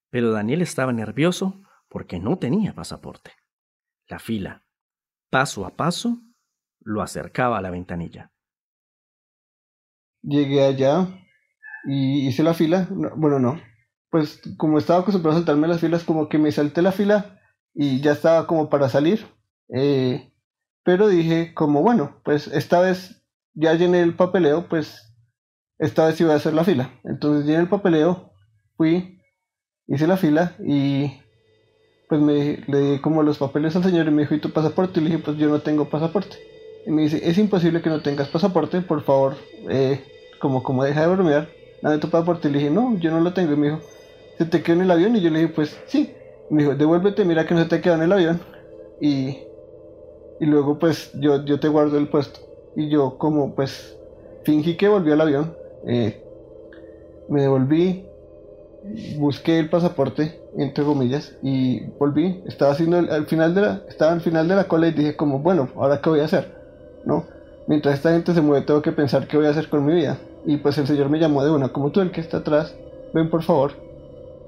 Pero 0.08 0.30
Daniel 0.30 0.62
estaba 0.62 0.92
nervioso 0.92 1.60
porque 1.88 2.20
no 2.20 2.38
tenía 2.38 2.74
pasaporte. 2.74 3.32
La 4.06 4.20
fila, 4.20 4.62
paso 5.30 5.66
a 5.66 5.70
paso, 5.70 6.22
lo 6.78 7.02
acercaba 7.02 7.58
a 7.58 7.60
la 7.60 7.70
ventanilla. 7.70 8.30
Llegué 10.22 10.62
allá 10.62 11.08
y 11.84 12.26
hice 12.26 12.42
la 12.42 12.54
fila. 12.54 12.88
bueno, 12.90 13.38
no. 13.38 13.60
Pues 14.10 14.40
como 14.56 14.78
estaba 14.78 15.00
acostumbrado 15.00 15.36
a 15.36 15.40
saltarme 15.40 15.68
las 15.68 15.80
filas, 15.80 16.04
como 16.04 16.28
que 16.28 16.38
me 16.38 16.52
salté 16.52 16.82
la 16.82 16.92
fila 16.92 17.38
y 17.74 18.00
ya 18.00 18.12
estaba 18.12 18.46
como 18.46 18.70
para 18.70 18.88
salir. 18.88 19.26
Eh, 19.74 20.32
pero 20.84 21.08
dije 21.08 21.52
como, 21.54 21.82
bueno, 21.82 22.20
pues 22.24 22.46
esta 22.48 22.80
vez 22.80 23.22
ya 23.54 23.74
llené 23.74 24.00
el 24.02 24.14
papeleo, 24.14 24.68
pues 24.68 25.14
esta 25.78 26.06
vez 26.06 26.20
iba 26.20 26.32
a 26.32 26.36
hacer 26.36 26.54
la 26.54 26.64
fila. 26.64 26.98
Entonces 27.04 27.46
llené 27.46 27.60
el 27.60 27.68
papeleo, 27.68 28.32
fui, 28.76 29.20
hice 29.86 30.06
la 30.06 30.16
fila 30.16 30.56
y 30.64 31.12
pues 32.08 32.20
me 32.20 32.64
le 32.66 32.78
di 32.78 32.98
como 33.00 33.22
los 33.22 33.38
papeles 33.38 33.76
al 33.76 33.84
señor 33.84 34.06
y 34.06 34.10
me 34.10 34.22
dijo, 34.22 34.34
¿y 34.34 34.40
tu 34.40 34.50
pasaporte? 34.50 35.00
Y 35.00 35.02
le 35.04 35.10
dije, 35.10 35.22
pues 35.22 35.36
yo 35.36 35.48
no 35.48 35.60
tengo 35.60 35.90
pasaporte. 35.90 36.36
Y 36.86 36.90
me 36.90 37.02
dice, 37.02 37.20
es 37.22 37.36
imposible 37.36 37.82
que 37.82 37.90
no 37.90 38.00
tengas 38.00 38.28
pasaporte, 38.28 38.80
por 38.80 39.02
favor, 39.02 39.36
eh, 39.68 40.02
como, 40.40 40.62
como 40.62 40.84
deja 40.84 41.02
de 41.02 41.14
bromear, 41.14 41.48
dame 41.82 41.98
tu 41.98 42.10
pasaporte. 42.10 42.48
Y 42.48 42.52
le 42.52 42.58
dije, 42.58 42.70
no, 42.70 42.96
yo 42.98 43.10
no 43.10 43.20
lo 43.20 43.32
tengo. 43.32 43.52
Y 43.52 43.56
me 43.56 43.66
dijo, 43.68 43.80
¿se 44.36 44.44
te 44.44 44.62
quedó 44.62 44.76
en 44.76 44.82
el 44.82 44.90
avión? 44.90 45.16
Y 45.16 45.20
yo 45.20 45.30
le 45.30 45.40
dije, 45.40 45.52
pues 45.54 45.78
sí. 45.86 46.14
Me 46.50 46.62
dijo, 46.62 46.74
devuélvete, 46.74 47.24
mira 47.24 47.46
que 47.46 47.54
no 47.54 47.62
se 47.62 47.68
te 47.68 47.80
quedó 47.80 47.94
en 47.94 48.02
el 48.02 48.12
avión. 48.12 48.40
Y, 49.00 49.38
y 50.40 50.46
luego 50.46 50.78
pues 50.78 51.10
yo, 51.14 51.44
yo 51.44 51.60
te 51.60 51.68
guardo 51.68 51.98
el 51.98 52.08
puesto. 52.08 52.40
Y 52.76 52.88
yo 52.88 53.18
como 53.18 53.54
pues 53.54 53.96
fingí 54.44 54.76
que 54.76 54.88
volví 54.88 55.12
al 55.12 55.20
avión. 55.20 55.54
Eh, 55.86 56.24
me 57.28 57.42
devolví, 57.42 58.06
busqué 59.18 59.58
el 59.58 59.68
pasaporte, 59.68 60.40
entre 60.56 60.84
comillas, 60.84 61.34
y 61.42 61.80
volví. 61.98 62.42
Estaba 62.46 62.72
haciendo 62.72 62.98
al 62.98 63.26
final 63.26 63.54
de 63.54 63.60
la, 63.60 63.82
estaba 63.88 64.12
al 64.12 64.20
final 64.20 64.48
de 64.48 64.56
la 64.56 64.64
cola 64.64 64.88
y 64.88 64.92
dije 64.92 65.16
como, 65.16 65.40
bueno, 65.40 65.68
ahora 65.76 66.00
qué 66.00 66.10
voy 66.10 66.20
a 66.20 66.24
hacer, 66.24 66.54
¿no? 67.04 67.26
Mientras 67.66 67.96
esta 67.96 68.12
gente 68.12 68.32
se 68.32 68.40
mueve, 68.40 68.64
tengo 68.64 68.80
que 68.80 68.92
pensar 68.92 69.26
qué 69.26 69.36
voy 69.36 69.46
a 69.46 69.50
hacer 69.50 69.68
con 69.68 69.84
mi 69.84 69.92
vida. 69.92 70.18
Y 70.46 70.56
pues 70.58 70.78
el 70.78 70.86
señor 70.86 71.08
me 71.08 71.18
llamó 71.18 71.44
de 71.44 71.50
una, 71.50 71.68
como 71.68 71.90
tú, 71.90 72.00
el 72.00 72.10
que 72.10 72.20
está 72.20 72.38
atrás, 72.38 72.74
ven 73.12 73.30
por 73.30 73.42
favor. 73.42 73.72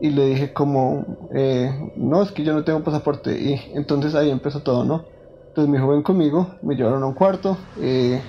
Y 0.01 0.11
le 0.11 0.27
dije 0.27 0.53
como, 0.53 1.05
eh, 1.35 1.93
no, 1.97 2.23
es 2.23 2.33
que 2.33 2.43
yo 2.43 2.55
no 2.55 2.65
tengo 2.65 2.83
pasaporte. 2.83 3.39
Y 3.39 3.61
entonces 3.75 4.15
ahí 4.15 4.31
empezó 4.31 4.61
todo, 4.61 4.85
¿no? 4.85 5.05
Entonces 5.49 5.71
me 5.71 5.79
dijo, 5.79 5.89
ven 5.91 6.03
conmigo, 6.03 6.55
me 6.63 6.75
llevaron 6.75 7.03
a 7.03 7.07
un 7.07 7.15
cuarto, 7.15 7.59
eh, 7.81 8.21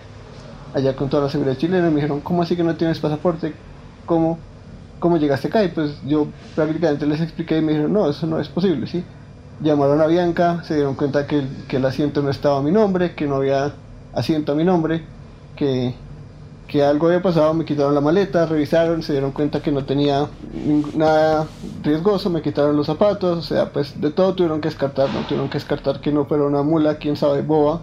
allá 0.74 0.96
con 0.96 1.10
toda 1.10 1.24
la 1.24 1.30
seguridad 1.30 1.58
chilena, 1.58 1.89
me 1.89 1.96
dijeron, 1.96 2.20
¿cómo 2.22 2.41
así 2.41 2.56
que 2.56 2.63
no 2.63 2.75
tienes 2.75 3.00
pasaporte? 3.00 3.53
¿Cómo? 4.06 4.39
¿cómo 5.01 5.18
llegaste 5.18 5.50
acá? 5.50 5.65
Y 5.65 5.68
pues 5.70 6.00
yo 6.06 6.27
prácticamente 6.56 7.06
les 7.06 7.20
expliqué 7.20 7.58
y 7.58 7.62
me 7.62 7.74
dijeron, 7.74 7.91
no, 7.91 8.10
eso 8.10 8.25
no 8.25 8.39
es 8.39 8.48
posible, 8.48 8.88
¿sí? 8.88 9.03
Llamaron 9.60 10.00
a 10.00 10.08
Bianca, 10.08 10.63
se 10.63 10.75
dieron 10.75 10.96
cuenta 10.96 11.27
que, 11.27 11.44
que 11.68 11.77
el 11.77 11.86
asiento 11.86 12.22
no 12.22 12.30
estaba 12.30 12.60
a 12.60 12.62
mi 12.62 12.72
nombre, 12.72 13.13
que 13.15 13.27
no 13.27 13.36
había 13.36 13.74
asiento 14.13 14.53
a 14.53 14.56
mi 14.56 14.63
nombre, 14.63 15.03
que, 15.58 15.94
que 16.71 16.83
algo 16.83 17.07
había 17.07 17.21
pasado, 17.21 17.53
me 17.53 17.65
quitaron 17.65 17.93
la 17.93 18.01
maleta, 18.01 18.45
revisaron, 18.45 19.03
se 19.03 19.11
dieron 19.11 19.31
cuenta 19.31 19.61
que 19.61 19.71
no 19.71 19.83
tenía 19.83 20.27
nada 20.95 21.45
riesgoso, 21.83 22.29
me 22.29 22.41
quitaron 22.41 22.77
los 22.77 22.87
zapatos, 22.87 23.37
o 23.37 23.41
sea, 23.41 23.73
pues 23.73 23.99
de 23.99 24.11
todo 24.11 24.33
tuvieron 24.35 24.61
que 24.61 24.69
descartar, 24.69 25.09
no 25.13 25.21
tuvieron 25.27 25.49
que 25.49 25.57
descartar 25.57 25.99
que 25.99 26.11
no 26.11 26.25
fuera 26.25 26.45
una 26.45 26.63
mula, 26.63 26.95
quién 26.95 27.17
sabe, 27.17 27.41
boba, 27.41 27.81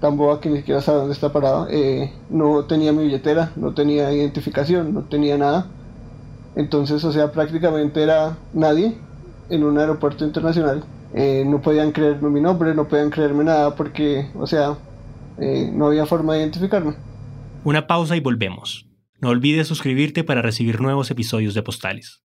tan 0.00 0.16
boba 0.16 0.40
que 0.40 0.50
ni 0.50 0.58
siquiera 0.58 0.80
sabe 0.80 0.98
dónde 0.98 1.14
está 1.14 1.32
parado, 1.32 1.66
eh, 1.68 2.12
no 2.30 2.64
tenía 2.64 2.92
mi 2.92 3.04
billetera, 3.04 3.50
no 3.56 3.74
tenía 3.74 4.12
identificación, 4.12 4.94
no 4.94 5.02
tenía 5.02 5.36
nada 5.36 5.66
entonces, 6.54 7.02
o 7.04 7.12
sea, 7.12 7.32
prácticamente 7.32 8.02
era 8.02 8.36
nadie 8.52 8.98
en 9.48 9.64
un 9.64 9.78
aeropuerto 9.78 10.24
internacional. 10.24 10.84
Eh, 11.14 11.44
no 11.46 11.60
podían 11.60 11.92
creerme 11.92 12.30
mi 12.30 12.40
nombre, 12.40 12.74
no 12.74 12.88
podían 12.88 13.10
creerme 13.10 13.44
nada 13.44 13.74
porque, 13.74 14.30
o 14.38 14.46
sea, 14.46 14.76
eh, 15.38 15.70
no 15.72 15.86
había 15.86 16.06
forma 16.06 16.34
de 16.34 16.40
identificarme. 16.40 16.94
Una 17.64 17.86
pausa 17.86 18.16
y 18.16 18.20
volvemos. 18.20 18.88
No 19.20 19.28
olvides 19.28 19.68
suscribirte 19.68 20.24
para 20.24 20.42
recibir 20.42 20.80
nuevos 20.80 21.12
episodios 21.12 21.54
de 21.54 21.62
Postales. 21.62 22.24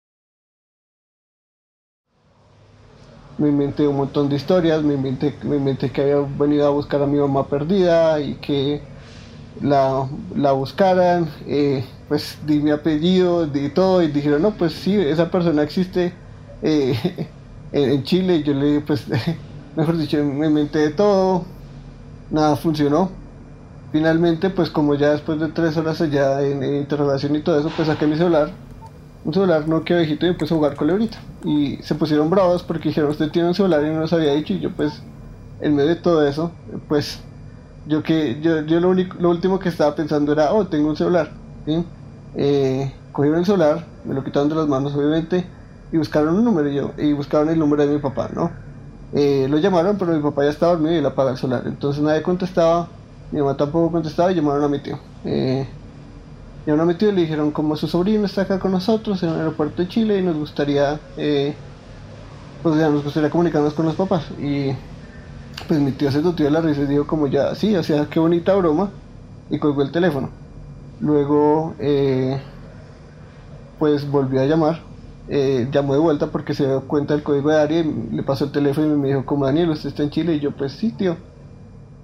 Me 3.37 3.47
inventé 3.47 3.87
un 3.87 3.95
montón 3.95 4.27
de 4.27 4.35
historias, 4.35 4.83
me 4.83 4.95
inventé, 4.95 5.33
me 5.43 5.55
inventé 5.55 5.89
que 5.89 6.01
había 6.01 6.17
venido 6.37 6.67
a 6.67 6.71
buscar 6.71 7.01
a 7.01 7.07
mi 7.07 7.17
mamá 7.17 7.47
perdida 7.47 8.19
y 8.19 8.35
que 8.35 8.81
la, 9.61 10.09
la 10.35 10.51
buscaran. 10.51 11.29
Eh, 11.47 11.85
pues 12.09 12.37
di 12.45 12.59
mi 12.59 12.71
apellido, 12.71 13.47
di 13.47 13.69
todo 13.69 14.03
y 14.03 14.09
dijeron, 14.09 14.41
no, 14.41 14.51
pues 14.51 14.73
sí, 14.73 14.95
esa 14.95 15.31
persona 15.31 15.63
existe 15.63 16.11
eh, 16.61 17.29
en, 17.71 18.03
Chile. 18.03 18.43
Yo 18.43 18.53
le 18.53 18.65
dije, 18.65 18.81
pues, 18.81 19.07
mejor 19.77 19.97
dicho, 19.97 20.21
me 20.21 20.47
inventé 20.47 20.79
de 20.79 20.89
todo, 20.89 21.45
nada 22.29 22.57
funcionó. 22.57 23.20
Finalmente, 23.91 24.49
pues 24.49 24.69
como 24.69 24.95
ya 24.95 25.11
después 25.11 25.39
de 25.39 25.49
tres 25.49 25.75
horas 25.77 25.99
allá 26.01 26.41
en, 26.41 26.63
interrogación 26.63 27.35
y 27.35 27.41
todo 27.41 27.59
eso, 27.59 27.71
pues 27.75 27.87
saqué 27.87 28.07
mi 28.07 28.15
celular, 28.15 28.49
un 29.25 29.33
celular 29.33 29.67
no 29.67 29.83
que 29.83 29.95
viejito 29.95 30.25
y 30.25 30.29
empecé 30.29 30.53
a 30.53 30.57
jugar 30.57 30.75
con 30.75 30.87
Leonita. 30.87 31.17
Y 31.43 31.77
se 31.83 31.95
pusieron 31.95 32.29
bravos 32.29 32.63
porque 32.63 32.89
dijeron, 32.89 33.11
usted 33.11 33.29
tiene 33.31 33.49
un 33.49 33.55
celular 33.55 33.83
y 33.83 33.87
no 33.87 33.99
nos 33.99 34.13
había 34.13 34.33
dicho. 34.33 34.53
Y 34.53 34.59
yo 34.59 34.71
pues, 34.71 35.01
en 35.59 35.75
medio 35.75 35.89
de 35.89 35.95
todo 35.97 36.25
eso, 36.25 36.51
pues, 36.87 37.19
yo 37.87 38.01
que, 38.03 38.39
yo, 38.41 38.61
yo 38.61 38.79
lo, 38.79 38.89
único, 38.89 39.17
lo 39.19 39.29
último 39.29 39.59
que 39.59 39.69
estaba 39.69 39.95
pensando 39.95 40.31
era, 40.31 40.53
oh, 40.53 40.67
tengo 40.67 40.89
un 40.89 40.95
celular. 40.95 41.31
¿sí? 41.65 41.85
eh, 42.35 42.93
cogieron 43.11 43.39
el 43.39 43.45
celular, 43.45 43.85
me 44.05 44.13
lo 44.13 44.23
quitaron 44.23 44.49
de 44.49 44.55
las 44.55 44.67
manos 44.67 44.93
obviamente, 44.95 45.45
y 45.91 45.97
buscaron 45.97 46.35
un 46.35 46.45
número 46.45 46.69
y, 46.69 46.75
yo, 46.75 46.91
y 46.97 47.13
buscaron 47.13 47.49
el 47.49 47.59
número 47.59 47.85
de 47.85 47.93
mi 47.93 47.99
papá, 47.99 48.29
¿no? 48.33 48.51
Eh, 49.13 49.47
lo 49.49 49.57
llamaron, 49.57 49.97
pero 49.97 50.13
mi 50.13 50.21
papá 50.21 50.45
ya 50.45 50.51
estaba 50.51 50.73
dormido 50.73 50.95
y 50.95 51.01
le 51.01 51.07
apagó 51.07 51.29
el 51.29 51.37
celular. 51.37 51.63
Entonces 51.65 52.01
nadie 52.01 52.21
contestaba, 52.21 52.87
mi 53.31 53.39
mamá 53.39 53.55
tampoco 53.55 53.91
contestaba 53.91 54.31
y 54.31 54.35
llamaron 54.35 54.63
a 54.63 54.67
mi 54.67 54.79
tío. 54.79 54.99
Eh, 55.23 55.65
llamaron 56.65 56.89
a 56.89 56.91
mi 56.91 56.97
tío 56.97 57.09
y 57.09 57.13
le 57.13 57.21
dijeron, 57.21 57.51
como 57.51 57.75
su 57.75 57.87
sobrino 57.87 58.25
está 58.25 58.41
acá 58.41 58.59
con 58.59 58.71
nosotros 58.71 59.23
en 59.23 59.29
el 59.29 59.35
aeropuerto 59.35 59.81
de 59.81 59.87
Chile 59.87 60.19
y 60.19 60.21
nos 60.21 60.35
gustaría, 60.35 60.99
eh, 61.17 61.53
pues 62.61 62.77
ya 62.77 62.89
nos 62.89 63.03
gustaría 63.03 63.29
comunicarnos 63.29 63.73
con 63.73 63.85
los 63.85 63.95
papás. 63.95 64.25
Y 64.39 64.71
pues 65.67 65.79
mi 65.79 65.91
tío 65.91 66.11
se 66.11 66.21
dio 66.21 66.49
la 66.49 66.61
risa 66.61 66.81
y 66.81 66.87
dijo 66.87 67.07
como 67.07 67.27
ya, 67.27 67.55
sí, 67.55 67.75
o 67.75 67.83
sea, 67.83 68.05
qué 68.07 68.19
bonita 68.19 68.53
broma. 68.55 68.91
Y 69.49 69.59
colgó 69.59 69.81
el 69.81 69.91
teléfono. 69.91 70.29
Luego, 71.01 71.73
eh, 71.79 72.39
pues 73.79 74.09
volvió 74.09 74.41
a 74.41 74.45
llamar. 74.45 74.79
Eh, 75.27 75.67
llamó 75.71 75.93
de 75.93 75.99
vuelta 75.99 76.27
porque 76.27 76.53
se 76.53 76.65
dio 76.65 76.81
cuenta 76.87 77.13
del 77.13 77.23
código 77.23 77.49
de 77.49 77.59
área 77.59 77.79
y 77.79 78.09
le 78.11 78.23
pasó 78.23 78.45
el 78.45 78.51
teléfono 78.51 78.87
y 78.93 78.97
me 78.97 79.07
dijo, 79.09 79.25
como 79.25 79.45
Daniel, 79.45 79.69
usted 79.71 79.89
está 79.89 80.03
en 80.03 80.09
Chile. 80.09 80.35
Y 80.35 80.39
yo, 80.39 80.51
pues 80.51 80.73
sí, 80.73 80.91
tío, 80.91 81.17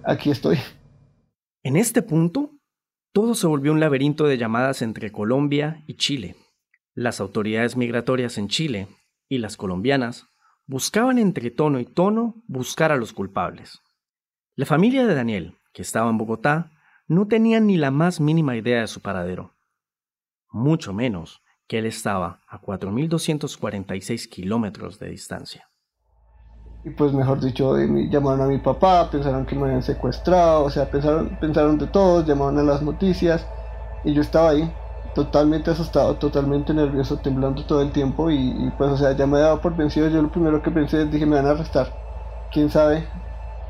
aquí 0.03 0.29
estoy. 0.31 0.57
En 1.63 1.75
este 1.75 2.01
punto, 2.01 2.51
todo 3.11 3.35
se 3.35 3.47
volvió 3.47 3.71
un 3.71 3.79
laberinto 3.79 4.25
de 4.25 4.37
llamadas 4.37 4.81
entre 4.81 5.11
Colombia 5.11 5.83
y 5.87 5.95
Chile. 5.95 6.35
Las 6.93 7.19
autoridades 7.19 7.75
migratorias 7.75 8.37
en 8.37 8.47
Chile 8.47 8.87
y 9.27 9.39
las 9.39 9.57
colombianas 9.57 10.27
buscaban 10.65 11.17
entre 11.17 11.51
tono 11.51 11.79
y 11.79 11.85
tono 11.85 12.43
buscar 12.47 12.91
a 12.91 12.97
los 12.97 13.13
culpables. 13.13 13.81
La 14.55 14.65
familia 14.65 15.05
de 15.05 15.15
Daniel, 15.15 15.57
que 15.73 15.81
estaba 15.81 16.09
en 16.09 16.17
Bogotá, 16.17 16.71
no 17.07 17.27
tenían 17.27 17.67
ni 17.67 17.77
la 17.77 17.91
más 17.91 18.19
mínima 18.19 18.57
idea 18.57 18.81
de 18.81 18.87
su 18.87 19.01
paradero, 19.01 19.55
mucho 20.49 20.93
menos 20.93 21.41
que 21.67 21.79
él 21.79 21.85
estaba 21.85 22.41
a 22.47 22.61
4.246 22.61 24.29
kilómetros 24.29 24.99
de 24.99 25.09
distancia. 25.09 25.69
Y 26.87 26.89
pues 26.91 27.11
mejor 27.11 27.41
dicho, 27.41 27.75
llamaron 27.77 28.43
a 28.43 28.45
mi 28.45 28.59
papá, 28.59 29.09
pensaron 29.11 29.45
que 29.45 29.57
me 29.57 29.65
habían 29.65 29.83
secuestrado, 29.83 30.63
o 30.63 30.69
sea, 30.69 30.89
pensaron, 30.89 31.37
pensaron 31.41 31.77
de 31.77 31.87
todos, 31.87 32.25
llamaron 32.25 32.59
a 32.59 32.63
las 32.63 32.81
noticias 32.81 33.45
y 34.05 34.13
yo 34.13 34.21
estaba 34.21 34.51
ahí, 34.51 34.71
totalmente 35.13 35.69
asustado, 35.69 36.15
totalmente 36.15 36.73
nervioso, 36.73 37.17
temblando 37.17 37.65
todo 37.65 37.81
el 37.81 37.91
tiempo 37.91 38.31
y, 38.31 38.71
pues 38.77 38.89
o 38.89 38.95
sea, 38.95 39.11
ya 39.11 39.27
me 39.27 39.37
daba 39.37 39.59
por 39.61 39.75
vencido, 39.75 40.07
yo 40.07 40.21
lo 40.21 40.31
primero 40.31 40.61
que 40.61 40.71
pensé 40.71 41.01
es, 41.01 41.11
dije, 41.11 41.25
me 41.25 41.35
van 41.35 41.47
a 41.47 41.51
arrestar, 41.51 41.87
quién 42.53 42.69
sabe 42.69 43.05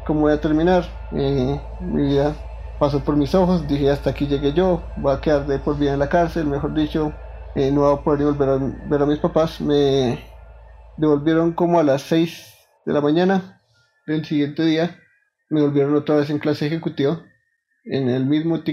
cómo 0.06 0.22
voy 0.22 0.34
a 0.34 0.40
terminar 0.40 0.86
eh, 1.14 1.60
mi 1.80 2.04
vida 2.04 2.36
pasó 2.78 3.00
por 3.00 3.16
mis 3.16 3.34
ojos, 3.34 3.68
dije 3.68 3.90
hasta 3.90 4.12
aquí 4.12 4.28
llegué 4.28 4.54
yo, 4.54 4.84
voy 4.96 5.16
a 5.16 5.22
quedar 5.22 5.48
de 5.48 5.58
por 5.58 5.76
vida 5.76 5.94
en 5.94 6.00
la 6.00 6.10
cárcel, 6.10 6.46
mejor 6.46 6.76
dicho, 6.76 7.14
eh, 7.56 7.72
no 7.72 7.82
voy 7.82 7.94
a 7.96 8.04
poder 8.04 8.26
volver 8.26 8.50
a 8.50 8.60
ver 8.88 9.02
a 9.02 9.06
mis 9.08 9.18
papás. 9.18 9.60
Me 9.60 10.24
devolvieron 10.98 11.54
como 11.54 11.80
a 11.80 11.84
las 11.84 12.04
6 12.04 12.57
de 12.88 12.94
la 12.94 13.02
mañana 13.02 13.62
del 14.08 14.24
siguiente 14.24 14.64
día, 14.64 14.98
me 15.50 15.62
volvieron 15.62 15.94
otra 15.96 16.16
vez 16.16 16.30
en 16.30 16.40
clase 16.40 16.68
ejecutiva, 16.68 17.22
en 17.84 18.08
el 18.10 18.26
mismo 18.26 18.64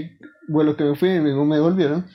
vuelo 0.47 0.77
que 0.77 0.85
me 0.85 0.95
fui, 0.95 1.09
el 1.09 1.21
mismo 1.21 1.43
me 1.43 1.57
devolvieron. 1.57 2.07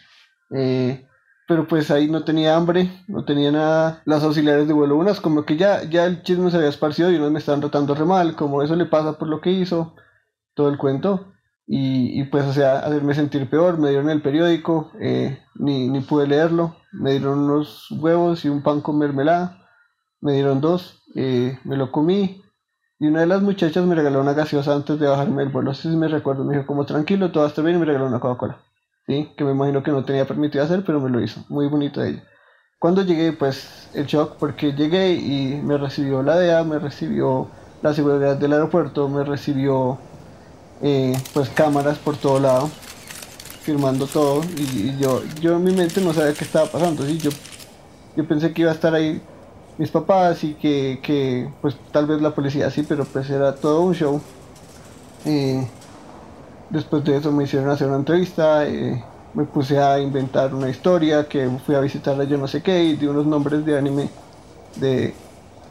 Eh, 0.57 1.07
pero 1.47 1.69
pues 1.69 1.91
ahí 1.91 2.09
no 2.09 2.25
tenía 2.25 2.57
hambre, 2.57 2.91
no 3.07 3.27
tenía 3.27 3.53
nada. 3.53 4.03
Las 4.07 4.23
auxiliares 4.23 4.67
de 4.67 4.73
vuelo, 4.73 4.97
unas 4.97 5.21
como 5.21 5.45
que 5.45 5.59
ya, 5.59 5.83
ya 5.83 6.07
el 6.07 6.23
chisme 6.23 6.51
se 6.51 6.57
había 6.57 6.71
esparcido 6.71 7.11
y 7.11 7.17
unos 7.17 7.33
me 7.33 7.39
estaban 7.39 7.61
tratando 7.61 7.95
re 7.95 8.07
mal, 8.07 8.35
como 8.35 8.63
eso 8.63 8.77
le 8.77 8.87
pasa 8.87 9.19
por 9.19 9.29
lo 9.29 9.43
que 9.43 9.51
hizo, 9.51 9.95
todo 10.55 10.71
el 10.71 10.79
cuento. 10.79 11.35
Y, 11.67 12.25
pues, 12.25 12.47
o 12.47 12.53
sea, 12.53 12.79
hacerme 12.79 13.15
sentir 13.15 13.49
peor, 13.49 13.79
me 13.79 13.91
dieron 13.91 14.11
el 14.11 14.23
periódico, 14.23 14.91
eh, 15.01 15.39
ni, 15.55 15.89
ni, 15.89 16.01
pude 16.01 16.27
leerlo, 16.27 16.77
me 16.93 17.13
dieron 17.13 17.41
unos 17.41 17.89
huevos 17.93 18.45
y 18.45 18.49
un 18.49 18.63
pan 18.63 18.81
con 18.81 18.99
mermelada, 18.99 19.60
me 20.21 20.33
dieron 20.35 20.61
dos, 20.61 21.03
eh, 21.15 21.59
me 21.65 21.77
lo 21.77 21.91
comí, 21.93 22.43
y 22.99 23.07
una 23.07 23.21
de 23.21 23.27
las 23.27 23.43
muchachas 23.43 23.85
me 23.87 23.95
regaló 23.95 24.21
una 24.21 24.35
gaseosa 24.35 24.75
antes 24.75 24.99
de 25.01 25.07
bajarme 25.07 25.43
el 25.43 25.49
vuelo, 25.49 25.71
así 25.71 25.89
me 25.89 26.09
recuerdo, 26.09 26.45
me 26.45 26.55
dijo 26.55 26.67
como 26.67 26.85
tranquilo, 26.85 27.31
todo 27.33 27.47
está 27.47 27.63
bien, 27.63 27.77
y 27.77 27.81
me 27.81 27.87
regaló 27.87 28.07
una 28.07 28.21
Coca-Cola, 28.21 28.59
¿sí? 29.07 29.33
que 29.37 29.45
me 29.45 29.53
imagino 29.53 29.83
que 29.83 29.91
no 29.91 30.05
tenía 30.05 30.27
permitido 30.27 30.65
hacer, 30.65 30.85
pero 30.85 31.01
me 31.01 31.11
lo 31.11 31.21
hizo, 31.21 31.45
muy 31.49 31.67
bonito 31.69 32.01
de 32.01 32.11
ella. 32.11 32.25
Cuando 32.79 33.03
llegué, 33.03 33.33
pues, 33.33 33.91
el 33.95 34.07
shock, 34.07 34.37
porque 34.39 34.73
llegué 34.73 35.13
y 35.13 35.61
me 35.63 35.77
recibió 35.77 36.23
la 36.23 36.37
DEA, 36.37 36.65
me 36.65 36.79
recibió 36.79 37.49
la 37.83 37.93
seguridad 37.95 38.37
del 38.37 38.53
aeropuerto, 38.53 39.09
me 39.09 39.25
recibió 39.25 39.99
eh, 40.83 41.13
pues 41.35 41.51
cámaras 41.51 41.99
por 41.99 42.17
todo 42.17 42.41
lado. 42.41 42.71
firmando 43.63 44.07
todo 44.07 44.43
y, 44.57 44.97
yo, 44.99 45.23
yo 45.41 45.57
en 45.57 45.65
mi 45.65 45.73
mente 45.73 46.01
no 46.01 46.15
sabía 46.15 46.33
qué 46.33 46.45
estaba 46.45 46.67
pasando, 46.67 47.05
¿sí? 47.05 47.19
yo, 47.19 47.31
yo 48.17 48.27
pensé 48.27 48.55
que 48.55 48.63
iba 48.63 48.71
a 48.71 48.75
estar 48.75 48.95
ahí 48.95 49.23
mis 49.81 49.91
papás 49.91 50.45
y 50.45 50.53
que, 50.53 51.01
que 51.03 51.51
pues 51.63 51.75
tal 51.91 52.05
vez 52.05 52.21
la 52.21 52.35
policía 52.35 52.71
sí, 52.71 52.85
pero 52.87 53.07
pues 53.07 53.31
era 53.31 53.55
todo 53.55 53.81
un 53.81 53.95
show. 53.95 54.21
Eh, 55.25 55.67
después 56.69 57.03
de 57.03 57.17
eso 57.17 57.33
me 57.33 57.45
hicieron 57.45 57.71
hacer 57.71 57.89
una 57.89 57.97
entrevista, 57.97 58.69
eh, 58.69 59.03
me 59.33 59.45
puse 59.45 59.79
a 59.79 59.99
inventar 59.99 60.55
una 60.55 60.69
historia, 60.69 61.27
que 61.27 61.49
fui 61.65 61.75
a 61.75 61.81
visitar 61.81 62.21
a 62.21 62.25
yo 62.25 62.37
no 62.37 62.47
sé 62.47 62.63
qué 62.63 62.85
y 62.85 62.97
di 62.97 63.07
unos 63.07 63.25
nombres 63.25 63.65
de 63.65 63.79
anime 63.79 64.11
de 64.77 65.15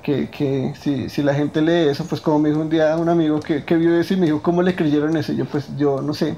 que, 0.01 0.27
que 0.31 0.73
si, 0.81 1.07
si, 1.07 1.21
la 1.21 1.35
gente 1.35 1.61
lee 1.61 1.89
eso, 1.89 2.03
pues 2.05 2.19
como 2.19 2.39
me 2.39 2.49
dijo 2.49 2.61
un 2.61 2.69
día 2.69 2.97
un 2.97 3.09
amigo 3.09 3.39
que, 3.39 3.63
que 3.63 3.75
vio 3.75 3.95
eso 3.99 4.15
y 4.15 4.17
me 4.17 4.25
dijo, 4.25 4.41
¿cómo 4.41 4.63
le 4.63 4.75
creyeron 4.75 5.15
eso? 5.17 5.33
Yo 5.33 5.45
pues 5.45 5.67
yo 5.77 6.01
no 6.01 6.15
sé, 6.15 6.35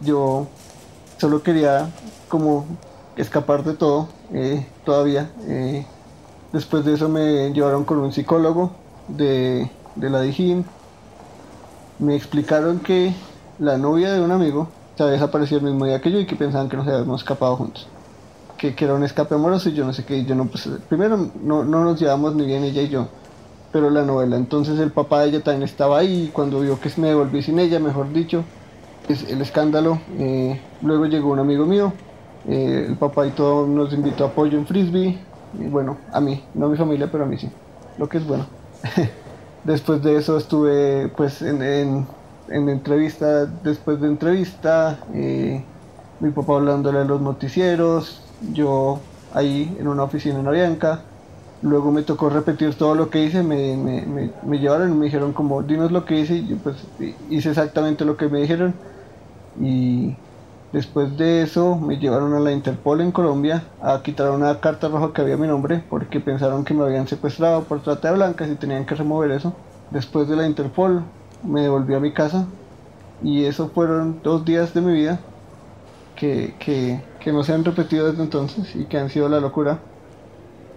yo 0.00 0.46
solo 1.18 1.42
quería 1.42 1.90
como 2.30 2.64
escapar 3.16 3.64
de 3.64 3.74
todo 3.74 4.08
eh, 4.32 4.66
todavía. 4.86 5.30
Eh, 5.46 5.84
después 6.52 6.84
de 6.84 6.94
eso 6.94 7.08
me 7.08 7.52
llevaron 7.52 7.84
con 7.84 7.98
un 7.98 8.12
psicólogo 8.12 8.72
de, 9.08 9.70
de 9.96 10.10
la 10.10 10.20
Dijín. 10.20 10.64
Me 11.98 12.16
explicaron 12.16 12.80
que 12.80 13.14
la 13.58 13.78
novia 13.78 14.12
de 14.12 14.20
un 14.20 14.30
amigo 14.30 14.68
se 14.96 15.02
había 15.02 15.14
desaparecido 15.14 15.60
el 15.60 15.66
mismo 15.66 15.86
día 15.86 16.00
que 16.00 16.10
yo 16.10 16.18
y 16.18 16.26
que 16.26 16.36
pensaban 16.36 16.68
que 16.68 16.76
nos 16.76 16.86
habíamos 16.86 17.22
escapado 17.22 17.56
juntos. 17.56 17.86
Que, 18.58 18.74
era 18.78 18.94
un 18.94 19.02
escape 19.02 19.34
amoroso 19.34 19.70
y 19.70 19.72
yo 19.72 19.84
no 19.84 19.92
sé 19.92 20.04
qué. 20.04 20.24
Yo 20.24 20.34
no, 20.34 20.46
pues, 20.46 20.68
primero 20.88 21.30
no, 21.42 21.64
no 21.64 21.84
nos 21.84 22.00
llevamos 22.00 22.34
ni 22.34 22.46
bien 22.46 22.62
ella 22.62 22.82
y 22.82 22.88
yo, 22.88 23.08
pero 23.72 23.90
la 23.90 24.02
novela. 24.02 24.36
Entonces 24.36 24.78
el 24.78 24.90
papá 24.90 25.22
de 25.22 25.28
ella 25.28 25.42
también 25.42 25.64
estaba 25.64 25.98
ahí 25.98 26.24
y 26.24 26.28
cuando 26.28 26.60
vio 26.60 26.78
que 26.80 26.90
me 26.96 27.08
devolví 27.08 27.42
sin 27.42 27.58
ella, 27.58 27.80
mejor 27.80 28.12
dicho, 28.12 28.44
es 29.08 29.28
el 29.28 29.40
escándalo. 29.40 29.98
Eh, 30.18 30.60
luego 30.82 31.06
llegó 31.06 31.32
un 31.32 31.40
amigo 31.40 31.66
mío, 31.66 31.92
eh, 32.46 32.86
el 32.88 32.96
papá 32.96 33.26
y 33.26 33.30
todo 33.30 33.66
nos 33.66 33.92
invitó 33.92 34.24
a 34.24 34.28
apoyo 34.28 34.58
en 34.58 34.66
frisbee. 34.66 35.18
Bueno, 35.52 35.98
a 36.12 36.20
mí, 36.20 36.44
no 36.54 36.66
a 36.66 36.68
mi 36.68 36.76
familia, 36.76 37.10
pero 37.10 37.24
a 37.24 37.26
mí 37.26 37.36
sí, 37.38 37.50
lo 37.98 38.08
que 38.08 38.18
es 38.18 38.26
bueno. 38.26 38.46
Después 39.64 40.02
de 40.02 40.16
eso 40.16 40.36
estuve 40.36 41.08
pues 41.08 41.40
en, 41.42 41.62
en 41.62 42.06
en 42.48 42.68
entrevista, 42.68 43.46
después 43.46 44.00
de 44.00 44.08
entrevista, 44.08 44.98
eh, 45.14 45.62
mi 46.20 46.30
papá 46.30 46.56
hablándole 46.56 47.00
de 47.00 47.04
los 47.06 47.20
noticieros, 47.20 48.22
yo 48.52 49.00
ahí 49.32 49.74
en 49.78 49.88
una 49.88 50.04
oficina 50.04 50.40
en 50.40 50.46
Avianca. 50.46 51.00
Luego 51.62 51.92
me 51.92 52.02
tocó 52.02 52.28
repetir 52.28 52.74
todo 52.74 52.94
lo 52.96 53.08
que 53.08 53.22
hice, 53.22 53.42
me, 53.42 53.76
me, 53.76 54.30
me, 54.42 54.58
llevaron 54.58 54.92
y 54.92 54.94
me 54.96 55.04
dijeron 55.04 55.32
como, 55.32 55.62
dinos 55.62 55.92
lo 55.92 56.04
que 56.04 56.18
hice, 56.18 56.34
y 56.34 56.48
yo 56.48 56.56
pues 56.56 56.76
hice 57.30 57.50
exactamente 57.50 58.04
lo 58.04 58.16
que 58.16 58.28
me 58.28 58.40
dijeron. 58.40 58.74
Y 59.60 60.16
después 60.72 61.16
de 61.16 61.42
eso 61.42 61.76
me 61.76 61.98
llevaron 61.98 62.34
a 62.34 62.40
la 62.40 62.52
Interpol 62.52 63.00
en 63.00 63.12
Colombia 63.12 63.64
a 63.80 64.02
quitar 64.02 64.30
una 64.30 64.60
carta 64.60 64.88
roja 64.88 65.12
que 65.12 65.22
había 65.22 65.36
mi 65.36 65.46
nombre, 65.46 65.84
porque 65.88 66.20
pensaron 66.20 66.64
que 66.64 66.74
me 66.74 66.84
habían 66.84 67.08
secuestrado 67.08 67.64
por 67.64 67.82
trata 67.82 68.08
de 68.08 68.14
blancas 68.14 68.48
y 68.50 68.56
tenían 68.56 68.86
que 68.86 68.94
remover 68.94 69.30
eso. 69.30 69.54
Después 69.90 70.28
de 70.28 70.36
la 70.36 70.46
Interpol 70.46 71.02
me 71.44 71.62
devolví 71.62 71.94
a 71.94 72.00
mi 72.00 72.12
casa 72.12 72.46
y 73.22 73.44
eso 73.44 73.68
fueron 73.68 74.20
dos 74.22 74.44
días 74.44 74.74
de 74.74 74.80
mi 74.80 74.92
vida 74.92 75.20
que, 76.16 76.54
que, 77.20 77.32
no 77.32 77.42
se 77.42 77.52
han 77.52 77.64
repetido 77.64 78.10
desde 78.10 78.22
entonces 78.22 78.76
y 78.76 78.84
que 78.84 78.98
han 78.98 79.10
sido 79.10 79.28
la 79.28 79.40
locura 79.40 79.80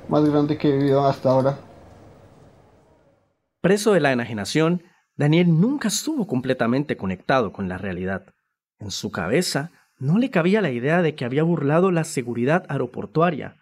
más 0.10 0.28
grande 0.28 0.58
que 0.58 0.70
he 0.70 0.78
vivido 0.78 1.06
hasta 1.06 1.30
ahora. 1.30 1.58
Preso 3.62 3.94
de 3.94 4.00
la 4.00 4.12
enajenación, 4.12 4.84
Daniel 5.16 5.60
nunca 5.60 5.88
estuvo 5.88 6.28
completamente 6.28 6.98
conectado 6.98 7.52
con 7.52 7.70
la 7.70 7.78
realidad. 7.78 8.26
En 8.80 8.92
su 8.92 9.12
cabeza 9.12 9.72
no 10.06 10.18
le 10.20 10.30
cabía 10.30 10.62
la 10.62 10.72
idea 10.72 11.02
de 11.02 11.16
que 11.16 11.26
había 11.26 11.44
burlado 11.44 11.92
la 11.92 12.04
seguridad 12.04 12.66
aeroportuaria, 12.70 13.58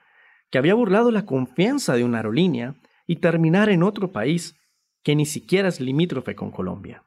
que 0.49 0.57
había 0.57 0.75
burlado 0.75 1.11
la 1.11 1.25
confianza 1.25 1.95
de 1.95 2.03
una 2.03 2.17
aerolínea 2.17 2.75
y 3.07 3.17
terminar 3.17 3.69
en 3.69 3.83
otro 3.83 4.11
país 4.11 4.55
que 5.03 5.15
ni 5.15 5.25
siquiera 5.25 5.69
es 5.69 5.79
limítrofe 5.79 6.35
con 6.35 6.51
Colombia. 6.51 7.03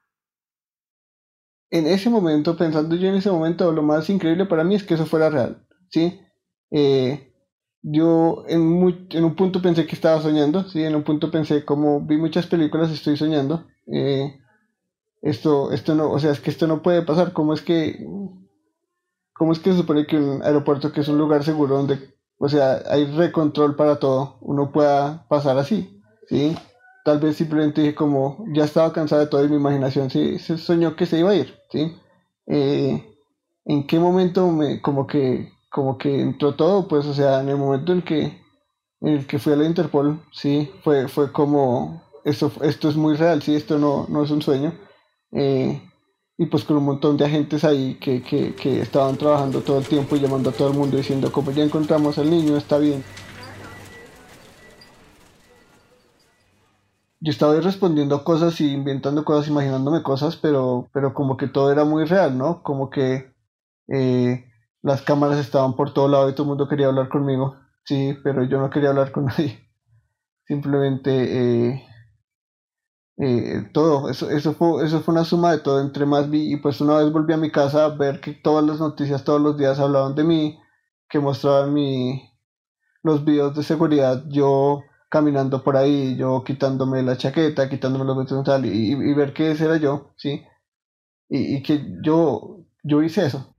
En 1.71 1.87
ese 1.87 2.11
momento, 2.11 2.57
pensando 2.57 2.97
yo 2.97 3.09
en 3.09 3.17
ese 3.17 3.31
momento, 3.31 3.73
lo 3.73 3.83
más 3.83 4.09
increíble 4.09 4.47
para 4.47 4.65
mí 4.65 4.75
es 4.75 4.85
que 4.85 4.95
eso 4.95 5.07
fuera 5.07 5.31
real, 5.31 5.67
¿sí? 5.91 6.21
Eh, 6.71 7.33
yo 7.83 8.45
en, 8.49 8.63
un 8.63 9.35
punto 9.37 9.63
pensé 9.63 9.87
que 9.87 9.95
estaba 9.95 10.21
soñando, 10.21 10.65
¿sí? 10.69 10.83
En 10.83 10.97
un 10.97 11.03
punto 11.03 11.31
pensé, 11.31 11.65
como 11.65 12.01
vi 12.01 12.17
muchas 12.17 12.47
películas, 12.47 12.91
estoy 12.91 13.17
soñando. 13.17 13.67
Eh, 13.87 14.39
esto, 15.23 15.73
esto 15.73 15.95
no, 15.95 16.11
o 16.11 16.19
sea, 16.19 16.33
es 16.33 16.41
que 16.41 16.51
esto 16.51 16.67
no 16.67 16.83
puede 16.83 17.03
pasar. 17.03 17.33
¿Cómo 17.33 17.53
es 17.53 17.63
que, 17.63 18.05
cómo 19.39 19.53
es 19.53 19.59
que 19.59 19.73
se 19.73 19.79
supone 19.79 20.07
que 20.07 20.17
un 20.19 20.43
aeropuerto 20.43 20.93
que 20.93 21.01
es 21.01 21.09
un 21.09 21.19
lugar 21.19 21.45
seguro 21.45 21.77
donde, 21.77 22.15
o 22.39 22.49
sea, 22.49 22.83
hay 22.91 23.07
recontrol 23.07 23.77
para 23.77 23.99
todo, 23.99 24.39
uno 24.41 24.73
pueda 24.73 25.27
pasar 25.29 25.59
así, 25.59 26.03
¿sí? 26.29 26.57
tal 27.07 27.21
vez 27.21 27.37
simplemente 27.37 27.83
dije 27.83 27.95
como 27.95 28.45
ya 28.53 28.65
estaba 28.65 28.93
cansado 28.93 29.21
de 29.21 29.29
toda 29.29 29.47
mi 29.47 29.55
imaginación, 29.55 30.11
sí, 30.11 30.41
se 30.41 30.59
soñó 30.59 30.97
que 30.97 31.07
se 31.07 31.21
iba 31.21 31.31
a 31.31 31.37
ir, 31.37 31.55
¿sí? 31.71 31.97
Eh, 32.49 33.17
¿En 33.65 33.87
qué 33.87 34.01
momento 34.01 34.49
me, 34.51 34.81
como 34.83 35.07
que, 35.07 35.53
como 35.71 35.99
que 35.99 36.21
entró 36.21 36.57
todo? 36.57 36.89
Pues, 36.89 37.07
o 37.07 37.15
sea, 37.15 37.41
en 37.41 37.49
el 37.49 37.59
momento 37.59 37.93
en 37.93 38.03
que, 38.03 38.41
en 39.01 39.09
el 39.09 39.27
que 39.27 39.39
fui 39.39 39.53
a 39.53 39.57
la 39.57 39.67
Interpol, 39.67 40.21
sí, 40.33 40.69
fue, 40.83 41.07
fue 41.07 41.31
como, 41.31 42.03
esto, 42.25 42.51
esto 42.63 42.89
es 42.89 42.97
muy 42.97 43.15
real, 43.17 43.41
sí, 43.41 43.55
esto 43.55 43.79
no, 43.79 44.07
no 44.09 44.25
es 44.25 44.31
un 44.33 44.43
sueño. 44.43 44.73
Eh, 45.31 45.81
y 46.39 46.47
pues 46.47 46.65
con 46.65 46.77
un 46.77 46.85
montón 46.85 47.17
de 47.17 47.25
agentes 47.25 47.65
ahí 47.65 47.95
que, 48.01 48.23
que, 48.23 48.55
que 48.55 48.81
estaban 48.81 49.17
trabajando 49.17 49.63
todo 49.63 49.79
el 49.79 49.87
tiempo 49.87 50.17
y 50.17 50.21
llamando 50.21 50.51
a 50.51 50.53
todo 50.53 50.69
el 50.69 50.75
mundo 50.75 50.97
diciendo 50.97 51.33
como 51.33 51.51
ya 51.51 51.65
encontramos 51.65 52.19
al 52.19 52.31
niño, 52.31 52.57
está 52.57 52.79
bien. 52.79 53.03
yo 57.27 57.31
estaba 57.31 57.55
ahí 57.55 57.61
respondiendo 57.61 58.23
cosas 58.23 58.61
y 58.61 58.73
inventando 58.73 59.25
cosas, 59.25 59.49
imaginándome 59.49 60.03
cosas, 60.05 60.37
pero, 60.37 60.89
pero 60.93 61.13
como 61.13 61.37
que 61.37 61.49
todo 61.49 61.73
era 61.73 61.85
muy 61.85 62.05
real, 62.05 62.39
¿no? 62.39 62.63
Como 62.63 62.89
que 62.89 63.35
eh, 63.89 64.45
las 64.81 65.03
cámaras 65.03 65.39
estaban 65.39 65.75
por 65.75 65.93
todo 65.93 66.07
lado 66.07 66.29
y 66.29 66.35
todo 66.35 66.45
el 66.45 66.51
mundo 66.51 66.69
quería 66.69 66.87
hablar 66.87 67.09
conmigo, 67.09 67.57
sí, 67.85 68.17
pero 68.23 68.45
yo 68.45 68.61
no 68.61 68.71
quería 68.71 68.91
hablar 68.91 69.11
con 69.11 69.25
nadie. 69.27 69.59
Simplemente 70.47 71.11
eh, 71.71 71.87
eh, 73.19 73.69
todo, 73.73 74.11
eso, 74.11 74.31
eso, 74.31 74.53
fue, 74.53 74.85
eso 74.85 75.01
fue 75.01 75.15
una 75.15 75.25
suma 75.25 75.53
de 75.53 75.59
todo, 75.59 75.81
entre 75.81 76.05
más 76.05 76.31
vi, 76.31 76.53
y 76.53 76.57
pues 76.59 76.81
una 76.81 76.99
vez 76.99 77.11
volví 77.11 77.33
a 77.33 77.39
mi 77.39 77.51
casa 77.51 77.87
a 77.87 77.97
ver 77.97 78.21
que 78.21 78.33
todas 78.33 78.65
las 78.65 78.79
noticias 78.79 79.25
todos 79.25 79.41
los 79.41 79.57
días 79.57 79.81
hablaban 79.81 80.15
de 80.15 80.25
mí, 80.25 80.59
que 81.09 81.19
mostraban 81.19 81.73
mi, 81.73 82.31
los 83.03 83.25
videos 83.25 83.57
de 83.57 83.63
seguridad, 83.63 84.25
yo 84.29 84.83
caminando 85.09 85.63
por 85.63 85.77
ahí, 85.77 86.17
yo 86.19 86.43
quitándome 86.45 87.03
la 87.03 87.17
chaqueta, 87.17 87.71
quitándome 87.71 88.05
los 88.05 88.19
vestidos 88.19 88.65
y, 88.65 88.93
y, 88.93 89.15
ver 89.15 89.33
que 89.33 89.53
ese 89.53 89.65
era 89.65 89.79
yo, 89.79 90.13
¿sí? 90.17 90.43
Y, 91.29 91.57
y, 91.57 91.63
que 91.63 91.81
yo, 92.03 92.59
yo 92.83 93.03
hice 93.03 93.27
eso. 93.27 93.55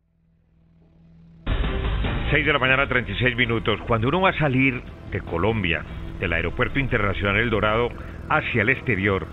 6 2.30 2.46
de 2.46 2.54
la 2.54 2.60
mañana, 2.60 2.88
36 2.88 3.36
minutos. 3.38 3.80
Cuando 3.88 4.10
uno 4.10 4.22
va 4.22 4.30
a 4.32 4.38
salir 4.38 4.84
de 5.12 5.22
Colombia, 5.22 5.84
del 6.20 6.34
Aeropuerto 6.34 6.78
Internacional 6.78 7.38
El 7.38 7.50
Dorado, 7.50 7.88
hacia 8.30 8.62
el 8.62 8.70
exterior, 8.70 9.26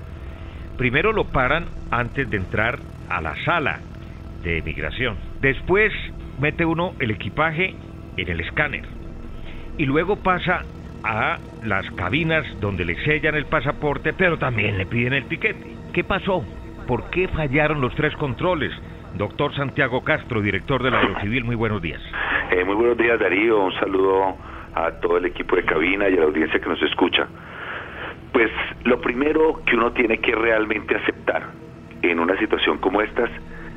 primero 0.76 1.12
lo 1.12 1.24
paran 1.24 1.66
antes 1.90 2.28
de 2.30 2.36
entrar 2.36 2.78
a 3.08 3.20
la 3.20 3.34
sala 3.44 3.80
de 4.42 4.62
migración. 4.62 5.16
Después 5.40 5.92
mete 6.40 6.64
uno 6.64 6.94
el 7.00 7.10
equipaje 7.10 7.74
en 8.16 8.28
el 8.28 8.40
escáner. 8.40 8.84
Y 9.78 9.86
luego 9.86 10.16
pasa 10.16 10.62
a 11.02 11.38
las 11.64 11.88
cabinas 11.92 12.44
donde 12.60 12.84
le 12.84 12.96
sellan 13.04 13.34
el 13.34 13.46
pasaporte, 13.46 14.12
pero 14.12 14.38
también 14.38 14.78
le 14.78 14.86
piden 14.86 15.12
el 15.12 15.26
tiquete. 15.26 15.76
¿Qué 15.92 16.04
pasó? 16.04 16.44
¿Por 16.86 17.10
qué 17.10 17.28
fallaron 17.28 17.80
los 17.80 17.94
tres 17.94 18.14
controles? 18.16 18.72
Doctor 19.14 19.54
Santiago 19.54 20.02
Castro, 20.02 20.40
director 20.42 20.82
de 20.82 20.90
la 20.90 20.98
Aerocivil, 20.98 21.44
muy 21.44 21.54
buenos 21.54 21.80
días. 21.80 22.00
Eh, 22.50 22.64
muy 22.64 22.74
buenos 22.74 22.96
días, 22.96 23.18
Darío. 23.18 23.64
Un 23.64 23.72
saludo 23.74 24.36
a 24.74 24.90
todo 25.00 25.18
el 25.18 25.26
equipo 25.26 25.56
de 25.56 25.64
cabina 25.64 26.08
y 26.08 26.14
a 26.14 26.20
la 26.20 26.24
audiencia 26.24 26.58
que 26.58 26.68
nos 26.68 26.82
escucha. 26.82 27.28
Pues 28.34 28.50
lo 28.82 29.00
primero 29.00 29.62
que 29.64 29.76
uno 29.76 29.92
tiene 29.92 30.18
que 30.18 30.34
realmente 30.34 30.96
aceptar 30.96 31.44
en 32.02 32.18
una 32.18 32.36
situación 32.36 32.78
como 32.78 33.00
estas 33.00 33.30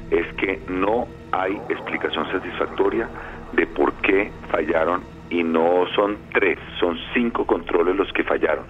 es 0.10 0.26
que 0.34 0.60
no 0.67 1.08
hay 1.32 1.62
explicación 1.70 2.26
satisfactoria 2.32 3.08
de 3.54 3.67
por 3.67 3.93
qué 4.02 4.32
fallaron 4.50 5.04
y 5.30 5.43
no 5.43 5.86
son 5.93 6.17
tres, 6.34 6.58
son 6.80 6.98
cinco 7.13 7.46
controles 7.46 7.96
los 7.96 8.12
que 8.13 8.24
fallaron. 8.24 8.65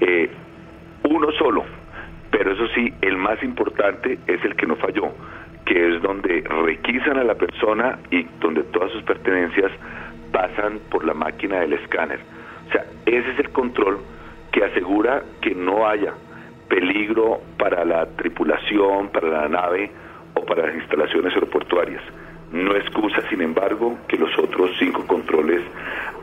Eh, 0.00 0.30
uno 1.04 1.32
solo, 1.38 1.64
pero 2.30 2.52
eso 2.52 2.66
sí, 2.74 2.92
el 3.00 3.16
más 3.16 3.42
importante 3.42 4.18
es 4.26 4.44
el 4.44 4.54
que 4.54 4.66
no 4.66 4.76
falló, 4.76 5.14
que 5.64 5.96
es 5.96 6.02
donde 6.02 6.44
requisan 6.62 7.16
a 7.16 7.24
la 7.24 7.36
persona 7.36 7.98
y 8.10 8.24
donde 8.38 8.64
todas 8.64 8.92
sus 8.92 9.02
pertenencias 9.04 9.72
pasan 10.30 10.78
por 10.90 11.06
la 11.06 11.14
máquina 11.14 11.60
del 11.60 11.72
escáner. 11.72 12.20
O 12.68 12.72
sea, 12.72 12.84
ese 13.06 13.30
es 13.30 13.38
el 13.38 13.48
control 13.48 13.98
que 14.56 14.64
asegura 14.64 15.22
que 15.42 15.54
no 15.54 15.86
haya 15.86 16.14
peligro 16.66 17.42
para 17.58 17.84
la 17.84 18.06
tripulación, 18.16 19.10
para 19.12 19.28
la 19.28 19.48
nave 19.50 19.90
o 20.34 20.46
para 20.46 20.66
las 20.66 20.76
instalaciones 20.76 21.34
aeroportuarias. 21.34 22.02
No 22.52 22.74
excusa, 22.74 23.20
sin 23.28 23.42
embargo, 23.42 23.98
que 24.08 24.16
los 24.16 24.30
otros 24.38 24.70
cinco 24.78 25.06
controles 25.06 25.60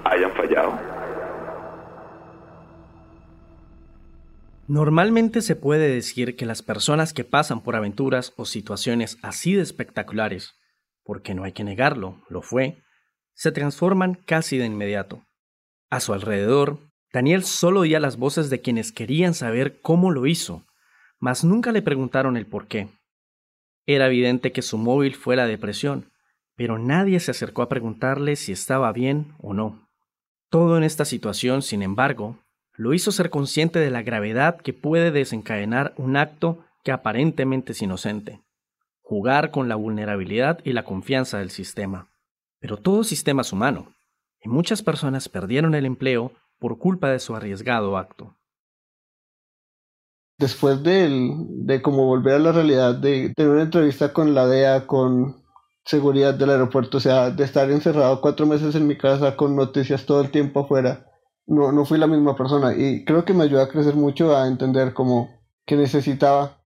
hayan 0.06 0.32
fallado. 0.32 0.80
Normalmente 4.68 5.42
se 5.42 5.56
puede 5.56 5.94
decir 5.94 6.36
que 6.36 6.48
las 6.48 6.64
personas 6.64 7.14
que 7.14 7.24
pasan 7.24 7.62
por 7.62 7.76
aventuras 7.76 8.34
o 8.36 8.46
situaciones 8.46 9.20
así 9.22 9.54
de 9.54 9.62
espectaculares, 9.62 10.56
porque 11.04 11.36
no 11.36 11.44
hay 11.44 11.52
que 11.52 11.64
negarlo, 11.64 12.24
lo 12.30 12.42
fue, 12.42 12.78
se 13.36 13.52
transforman 13.52 14.16
casi 14.16 14.58
de 14.58 14.66
inmediato. 14.66 15.22
A 15.92 16.00
su 16.00 16.14
alrededor, 16.14 16.80
Daniel 17.14 17.44
solo 17.44 17.82
oía 17.82 18.00
las 18.00 18.18
voces 18.18 18.50
de 18.50 18.60
quienes 18.60 18.92
querían 18.92 19.36
saber 19.36 19.80
cómo 19.82 20.10
lo 20.10 20.26
hizo, 20.26 20.66
mas 21.20 21.44
nunca 21.44 21.72
le 21.72 21.84
preguntaron 21.84 22.38
el 22.38 22.48
por 22.48 22.66
qué. 22.66 22.90
Era 23.86 24.08
evidente 24.08 24.52
que 24.52 24.64
su 24.64 24.80
móvil 24.80 25.14
fue 25.14 25.36
la 25.36 25.46
depresión, 25.46 26.12
pero 26.56 26.80
nadie 26.80 27.20
se 27.20 27.30
acercó 27.30 27.62
a 27.62 27.70
preguntarle 27.70 28.36
si 28.36 28.52
estaba 28.52 28.92
bien 28.92 29.36
o 29.38 29.54
no. 29.54 29.88
Todo 30.50 30.76
en 30.76 30.84
esta 30.84 31.06
situación, 31.06 31.62
sin 31.62 31.84
embargo, 31.84 32.40
lo 32.74 32.96
hizo 32.96 33.12
ser 33.12 33.30
consciente 33.30 33.78
de 33.78 33.92
la 33.92 34.02
gravedad 34.02 34.58
que 34.58 34.74
puede 34.74 35.12
desencadenar 35.12 35.94
un 35.98 36.18
acto 36.18 36.66
que 36.84 36.92
aparentemente 36.92 37.74
es 37.74 37.82
inocente, 37.84 38.42
jugar 39.02 39.52
con 39.52 39.70
la 39.70 39.76
vulnerabilidad 39.76 40.62
y 40.64 40.74
la 40.74 40.84
confianza 40.84 41.38
del 41.38 41.52
sistema. 41.52 42.08
Pero 42.60 42.78
todo 42.78 43.04
sistema 43.04 43.44
es 43.44 43.54
humano, 43.54 43.94
y 44.42 44.50
muchas 44.50 44.82
personas 44.82 45.30
perdieron 45.30 45.76
el 45.76 45.86
empleo 45.86 46.34
por 46.60 46.78
culpa 46.78 47.10
de 47.10 47.20
su 47.20 47.36
arriesgado 47.36 47.98
acto. 47.98 48.36
Después 50.38 50.84
de, 50.84 51.10
de 51.50 51.82
como 51.82 52.06
volver 52.06 52.36
a 52.36 52.40
la 52.40 52.52
realidad, 52.52 52.96
de 52.96 53.34
tener 53.36 53.52
una 53.52 53.64
entrevista 53.64 54.12
con 54.14 54.34
la 54.34 54.48
DEA, 54.48 54.88
con 54.88 55.44
seguridad 55.86 56.34
del 56.34 56.50
aeropuerto, 56.50 56.98
o 56.98 57.00
sea, 57.00 57.30
de 57.30 57.44
estar 57.44 57.70
encerrado 57.70 58.22
cuatro 58.22 58.46
meses 58.46 58.76
en 58.76 58.88
mi 58.88 58.98
casa 58.98 59.36
con 59.36 59.56
noticias 59.56 60.06
todo 60.06 60.22
el 60.22 60.32
tiempo 60.32 60.62
afuera, 60.62 61.06
no, 61.46 61.72
no 61.72 61.86
fui 61.86 61.98
la 61.98 62.08
misma 62.08 62.36
persona 62.36 62.74
y 62.74 63.04
creo 63.06 63.26
que 63.26 63.34
me 63.34 63.44
ayudó 63.44 63.62
a 63.62 63.70
crecer 63.70 63.96
mucho, 63.96 64.36
a 64.36 64.48
entender 64.48 64.94
como 64.94 65.30
que 65.66 65.76
necesitaba, 65.76 66.64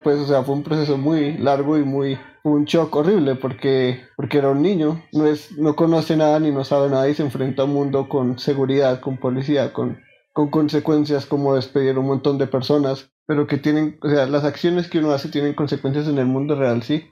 pues, 0.00 0.18
o 0.18 0.26
sea, 0.26 0.42
fue 0.42 0.54
un 0.54 0.62
proceso 0.62 0.96
muy 0.96 1.38
largo 1.38 1.78
y 1.78 1.84
muy 1.84 2.18
un 2.44 2.64
shock 2.64 2.94
horrible 2.96 3.36
porque, 3.36 4.00
porque 4.16 4.38
era 4.38 4.50
un 4.50 4.62
niño, 4.62 5.02
no, 5.12 5.26
es, 5.26 5.52
no 5.58 5.76
conoce 5.76 6.16
nada 6.16 6.40
ni 6.40 6.50
no 6.50 6.64
sabe 6.64 6.88
nada 6.88 7.08
y 7.08 7.14
se 7.14 7.22
enfrenta 7.22 7.62
a 7.62 7.64
un 7.66 7.72
mundo 7.72 8.08
con 8.08 8.38
seguridad, 8.38 9.00
con 9.00 9.18
policía, 9.18 9.72
con, 9.72 10.00
con 10.32 10.50
consecuencias 10.50 11.26
como 11.26 11.54
despedir 11.54 11.96
a 11.96 12.00
un 12.00 12.06
montón 12.06 12.38
de 12.38 12.46
personas, 12.46 13.10
pero 13.26 13.46
que 13.46 13.58
tienen, 13.58 13.98
o 14.02 14.08
sea, 14.08 14.26
las 14.26 14.44
acciones 14.44 14.88
que 14.88 14.98
uno 14.98 15.12
hace 15.12 15.28
tienen 15.28 15.54
consecuencias 15.54 16.08
en 16.08 16.18
el 16.18 16.26
mundo 16.26 16.56
real, 16.56 16.82
sí. 16.82 17.08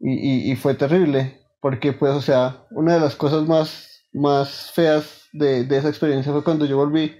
Y, 0.00 0.52
y, 0.52 0.54
fue 0.54 0.74
terrible, 0.74 1.40
porque 1.60 1.92
pues, 1.92 2.12
o 2.12 2.22
sea, 2.22 2.64
una 2.70 2.94
de 2.94 3.00
las 3.00 3.16
cosas 3.16 3.48
más, 3.48 4.04
más 4.12 4.70
feas 4.70 5.28
de, 5.32 5.64
de 5.64 5.76
esa 5.76 5.88
experiencia 5.88 6.30
fue 6.30 6.44
cuando 6.44 6.66
yo 6.66 6.76
volví, 6.76 7.16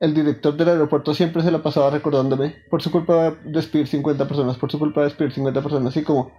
el 0.00 0.14
director 0.14 0.56
del 0.56 0.70
aeropuerto 0.70 1.12
siempre 1.12 1.42
se 1.42 1.50
la 1.50 1.62
pasaba 1.62 1.90
recordándome, 1.90 2.56
por 2.70 2.80
su 2.80 2.90
culpa 2.90 3.30
de 3.30 3.52
despedir 3.52 3.88
50 3.88 4.26
personas, 4.26 4.56
por 4.56 4.70
su 4.70 4.78
culpa 4.78 5.02
de 5.02 5.08
despedir 5.08 5.32
50 5.32 5.60
personas, 5.60 5.88
así 5.90 6.02
como 6.02 6.32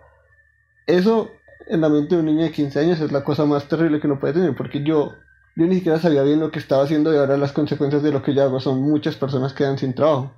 eso 0.88 1.32
en 1.67 1.82
la 1.82 1.89
mente 1.89 2.15
de 2.15 2.21
un 2.21 2.28
niño 2.28 2.43
de 2.43 2.52
15 2.52 2.80
años 2.80 3.00
es 3.00 3.12
la 3.12 3.24
cosa 3.24 3.45
más 3.45 3.67
terrible 3.67 4.00
que 4.00 4.08
uno 4.08 4.19
puede 4.19 4.34
tener, 4.34 4.56
porque 4.56 4.84
yo, 4.84 5.13
yo 5.56 5.65
ni 5.65 5.76
siquiera 5.76 6.00
sabía 6.00 6.24
bien 6.24 6.39
lo 6.39 6.52
que 6.52 6.60
estaba 6.60 6.84
haciendo 6.84 7.13
y 7.13 7.17
ahora 7.17 7.38
las 7.38 7.54
consecuencias 7.54 8.04
de 8.04 8.12
lo 8.12 8.21
que 8.21 8.34
yo 8.34 8.43
hago 8.43 8.60
son 8.60 8.82
muchas 8.82 9.15
personas 9.15 9.54
que 9.54 9.60
quedan 9.60 9.78
sin 9.78 9.93
trabajo, 9.93 10.32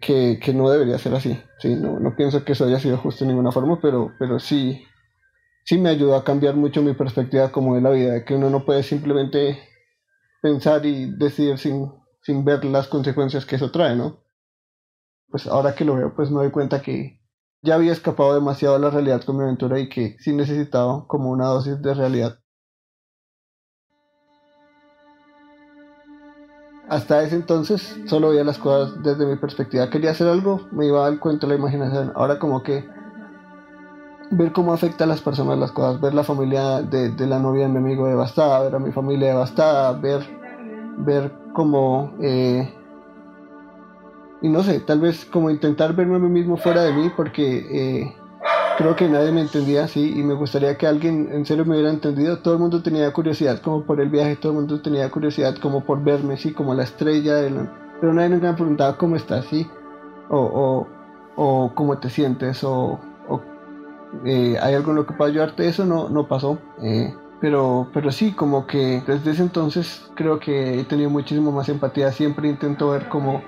que, 0.00 0.38
que 0.42 0.52
no 0.52 0.68
debería 0.70 0.98
ser 0.98 1.14
así. 1.14 1.40
Sí, 1.58 1.74
no, 1.76 1.98
no 1.98 2.14
pienso 2.16 2.44
que 2.44 2.52
eso 2.52 2.66
haya 2.66 2.80
sido 2.80 2.98
justo 2.98 3.24
de 3.24 3.30
ninguna 3.30 3.52
forma, 3.52 3.80
pero, 3.80 4.12
pero 4.18 4.38
sí, 4.38 4.84
sí 5.64 5.78
me 5.78 5.88
ayudó 5.88 6.16
a 6.16 6.24
cambiar 6.24 6.54
mucho 6.54 6.82
mi 6.82 6.94
perspectiva 6.94 7.50
como 7.50 7.74
de 7.74 7.80
la 7.80 7.90
vida, 7.90 8.12
de 8.12 8.24
que 8.24 8.34
uno 8.34 8.50
no 8.50 8.64
puede 8.64 8.82
simplemente 8.82 9.58
pensar 10.42 10.84
y 10.84 11.06
decidir 11.16 11.58
sin, 11.58 11.90
sin 12.20 12.44
ver 12.44 12.64
las 12.66 12.88
consecuencias 12.88 13.46
que 13.46 13.56
eso 13.56 13.70
trae, 13.70 13.96
¿no? 13.96 14.22
Pues 15.30 15.46
ahora 15.46 15.74
que 15.74 15.84
lo 15.84 15.96
veo, 15.96 16.14
pues 16.14 16.30
me 16.30 16.36
doy 16.36 16.50
cuenta 16.50 16.82
que, 16.82 17.18
ya 17.64 17.76
había 17.76 17.92
escapado 17.92 18.34
demasiado 18.34 18.76
a 18.76 18.78
la 18.78 18.90
realidad 18.90 19.22
con 19.24 19.38
mi 19.38 19.42
aventura 19.42 19.80
y 19.80 19.88
que 19.88 20.16
sí 20.20 20.34
necesitaba 20.34 21.06
como 21.06 21.30
una 21.30 21.46
dosis 21.46 21.80
de 21.80 21.94
realidad. 21.94 22.38
Hasta 26.90 27.22
ese 27.22 27.36
entonces 27.36 27.98
solo 28.04 28.28
veía 28.28 28.44
las 28.44 28.58
cosas 28.58 29.02
desde 29.02 29.24
mi 29.24 29.36
perspectiva. 29.36 29.88
Quería 29.88 30.10
hacer 30.10 30.28
algo, 30.28 30.60
me 30.72 30.86
iba 30.86 31.06
al 31.06 31.18
cuento 31.18 31.46
de 31.46 31.54
la 31.54 31.58
imaginación. 31.58 32.12
Ahora 32.14 32.38
como 32.38 32.62
que 32.62 32.84
ver 34.30 34.52
cómo 34.52 34.74
afecta 34.74 35.04
a 35.04 35.06
las 35.06 35.22
personas 35.22 35.58
las 35.58 35.72
cosas, 35.72 35.98
ver 36.02 36.12
la 36.12 36.22
familia 36.22 36.82
de, 36.82 37.10
de 37.12 37.26
la 37.26 37.38
novia 37.38 37.62
de 37.66 37.72
mi 37.72 37.78
amigo 37.78 38.06
devastada, 38.06 38.62
ver 38.62 38.74
a 38.74 38.78
mi 38.78 38.92
familia 38.92 39.28
devastada, 39.28 39.92
ver, 39.92 40.20
ver 40.98 41.32
cómo 41.54 42.12
eh, 42.20 42.70
y 44.44 44.48
no 44.50 44.62
sé, 44.62 44.78
tal 44.80 45.00
vez 45.00 45.24
como 45.24 45.48
intentar 45.48 45.96
verme 45.96 46.16
a 46.16 46.18
mí 46.18 46.28
mismo 46.28 46.58
fuera 46.58 46.82
de 46.82 46.92
mí 46.92 47.10
porque 47.16 47.66
eh, 47.70 48.14
creo 48.76 48.94
que 48.94 49.08
nadie 49.08 49.32
me 49.32 49.40
entendía 49.40 49.84
así 49.84 50.12
y 50.18 50.22
me 50.22 50.34
gustaría 50.34 50.76
que 50.76 50.86
alguien 50.86 51.30
en 51.32 51.46
serio 51.46 51.64
me 51.64 51.76
hubiera 51.76 51.88
entendido. 51.88 52.40
Todo 52.40 52.52
el 52.52 52.60
mundo 52.60 52.82
tenía 52.82 53.10
curiosidad 53.10 53.62
como 53.62 53.84
por 53.84 54.02
el 54.02 54.10
viaje, 54.10 54.36
todo 54.36 54.52
el 54.52 54.58
mundo 54.58 54.82
tenía 54.82 55.10
curiosidad 55.10 55.56
como 55.56 55.82
por 55.82 56.04
verme, 56.04 56.36
sí, 56.36 56.52
como 56.52 56.74
la 56.74 56.82
estrella, 56.82 57.36
pero 58.02 58.12
nadie 58.12 58.28
nunca 58.28 58.48
me 58.48 58.52
preguntaba 58.58 58.98
cómo 58.98 59.16
estás, 59.16 59.46
sí, 59.46 59.66
o, 60.28 60.38
o, 60.38 60.88
o 61.36 61.74
cómo 61.74 61.96
te 61.96 62.10
sientes, 62.10 62.62
o, 62.64 63.00
eh, 64.26 64.58
hay 64.60 64.74
algo 64.74 64.90
en 64.90 64.96
lo 64.96 65.06
que 65.06 65.14
pueda 65.14 65.30
ayudarte, 65.30 65.66
eso 65.66 65.86
no, 65.86 66.10
no 66.10 66.28
pasó. 66.28 66.58
Eh, 66.82 67.14
pero, 67.40 67.88
pero 67.94 68.12
sí, 68.12 68.32
como 68.32 68.66
que 68.66 69.02
desde 69.06 69.30
ese 69.30 69.42
entonces 69.42 70.04
creo 70.14 70.38
que 70.38 70.80
he 70.80 70.84
tenido 70.84 71.08
muchísimo 71.08 71.50
más 71.50 71.70
empatía. 71.70 72.12
Siempre 72.12 72.48
intento 72.48 72.90
ver 72.90 73.08
cómo 73.08 73.42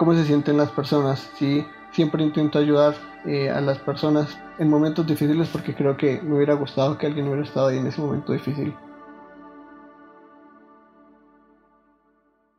cómo 0.00 0.14
se 0.14 0.24
sienten 0.24 0.56
las 0.56 0.70
personas. 0.70 1.30
¿sí? 1.38 1.62
Siempre 1.92 2.24
intento 2.24 2.58
ayudar 2.58 2.94
eh, 3.26 3.50
a 3.50 3.60
las 3.60 3.78
personas 3.80 4.38
en 4.58 4.70
momentos 4.70 5.06
difíciles 5.06 5.50
porque 5.50 5.74
creo 5.74 5.98
que 5.98 6.22
me 6.22 6.36
hubiera 6.36 6.54
gustado 6.54 6.96
que 6.96 7.06
alguien 7.06 7.26
hubiera 7.26 7.42
estado 7.42 7.66
ahí 7.66 7.76
en 7.76 7.86
ese 7.86 8.00
momento 8.00 8.32
difícil. 8.32 8.74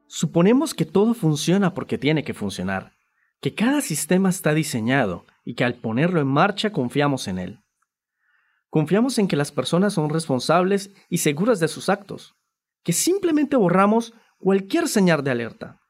Suponemos 0.05 0.75
que 0.75 0.85
todo 0.85 1.15
funciona 1.15 1.73
porque 1.73 1.97
tiene 1.97 2.23
que 2.23 2.35
funcionar, 2.35 2.93
que 3.39 3.55
cada 3.55 3.81
sistema 3.81 4.29
está 4.29 4.53
diseñado 4.53 5.25
y 5.43 5.55
que 5.55 5.63
al 5.63 5.73
ponerlo 5.73 6.21
en 6.21 6.27
marcha 6.27 6.71
confiamos 6.71 7.27
en 7.27 7.39
él. 7.39 7.59
Confiamos 8.69 9.17
en 9.17 9.27
que 9.27 9.35
las 9.35 9.51
personas 9.51 9.93
son 9.93 10.11
responsables 10.11 10.91
y 11.09 11.17
seguras 11.17 11.59
de 11.59 11.69
sus 11.69 11.89
actos, 11.89 12.35
que 12.83 12.93
simplemente 12.93 13.55
borramos 13.55 14.13
cualquier 14.37 14.87
señal 14.87 15.23
de 15.23 15.31
alerta. 15.31 15.80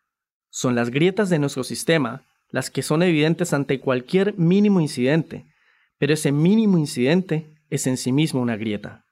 Son 0.52 0.76
las 0.76 0.92
grietas 0.92 1.30
de 1.30 1.40
nuestro 1.40 1.64
sistema 1.64 2.26
las 2.50 2.70
que 2.70 2.84
son 2.84 3.02
evidentes 3.02 3.54
ante 3.54 3.80
cualquier 3.80 4.38
mínimo 4.38 4.82
incidente, 4.82 5.46
pero 5.98 6.14
ese 6.14 6.34
mínimo 6.34 6.78
incidente 6.78 7.56
es 7.70 7.88
en 7.88 7.96
sí 7.96 8.12
mismo 8.12 8.42
una 8.42 8.58
grieta. 8.58 9.06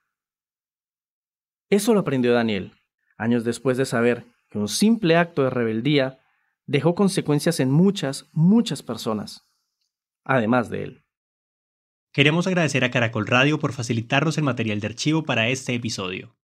Eso 1.69 1.93
lo 1.93 2.01
aprendió 2.01 2.33
Daniel, 2.33 2.73
años 3.17 3.45
después 3.45 3.77
de 3.77 3.85
saber 3.85 4.25
que 4.49 4.57
un 4.57 4.67
simple 4.67 5.15
acto 5.15 5.43
de 5.43 5.49
rebeldía 5.49 6.19
dejó 6.65 6.93
consecuencias 6.95 7.61
en 7.61 7.71
muchas, 7.71 8.27
muchas 8.33 8.83
personas, 8.83 9.47
además 10.25 10.69
de 10.69 10.83
él. 10.83 11.03
Queremos 12.11 12.47
agradecer 12.47 12.83
a 12.83 12.91
Caracol 12.91 13.27
Radio 13.27 13.59
por 13.59 13.71
facilitarnos 13.71 14.37
el 14.37 14.43
material 14.43 14.81
de 14.81 14.87
archivo 14.87 15.23
para 15.23 15.47
este 15.47 15.73
episodio. 15.73 16.38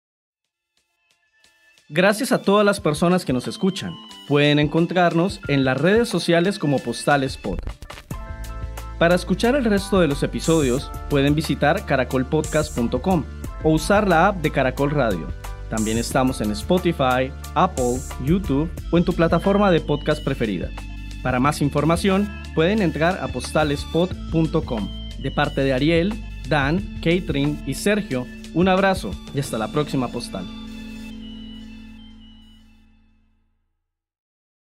Gracias 1.94 2.32
a 2.32 2.40
todas 2.40 2.64
las 2.64 2.80
personas 2.80 3.26
que 3.26 3.34
nos 3.34 3.46
escuchan. 3.46 3.94
Pueden 4.26 4.58
encontrarnos 4.58 5.40
en 5.46 5.62
las 5.62 5.78
redes 5.78 6.08
sociales 6.08 6.58
como 6.58 6.78
Postales 6.78 7.36
Pod. 7.36 7.58
Para 8.98 9.14
escuchar 9.14 9.56
el 9.56 9.66
resto 9.66 10.00
de 10.00 10.08
los 10.08 10.22
episodios, 10.22 10.90
pueden 11.10 11.34
visitar 11.34 11.84
caracolpodcast.com 11.84 13.24
o 13.62 13.70
usar 13.72 14.08
la 14.08 14.28
app 14.28 14.36
de 14.40 14.50
Caracol 14.50 14.90
Radio. 14.90 15.28
También 15.68 15.98
estamos 15.98 16.40
en 16.40 16.52
Spotify, 16.52 17.30
Apple, 17.54 17.98
YouTube 18.24 18.70
o 18.90 18.96
en 18.96 19.04
tu 19.04 19.12
plataforma 19.12 19.70
de 19.70 19.82
podcast 19.82 20.24
preferida. 20.24 20.70
Para 21.22 21.40
más 21.40 21.60
información, 21.60 22.26
pueden 22.54 22.80
entrar 22.80 23.18
a 23.22 23.28
postalespod.com. 23.28 24.88
De 25.18 25.30
parte 25.30 25.60
de 25.60 25.74
Ariel, 25.74 26.14
Dan, 26.48 26.78
Catherine 27.02 27.62
y 27.66 27.74
Sergio, 27.74 28.26
un 28.54 28.68
abrazo 28.68 29.10
y 29.34 29.40
hasta 29.40 29.58
la 29.58 29.70
próxima 29.70 30.08
postal. 30.08 30.61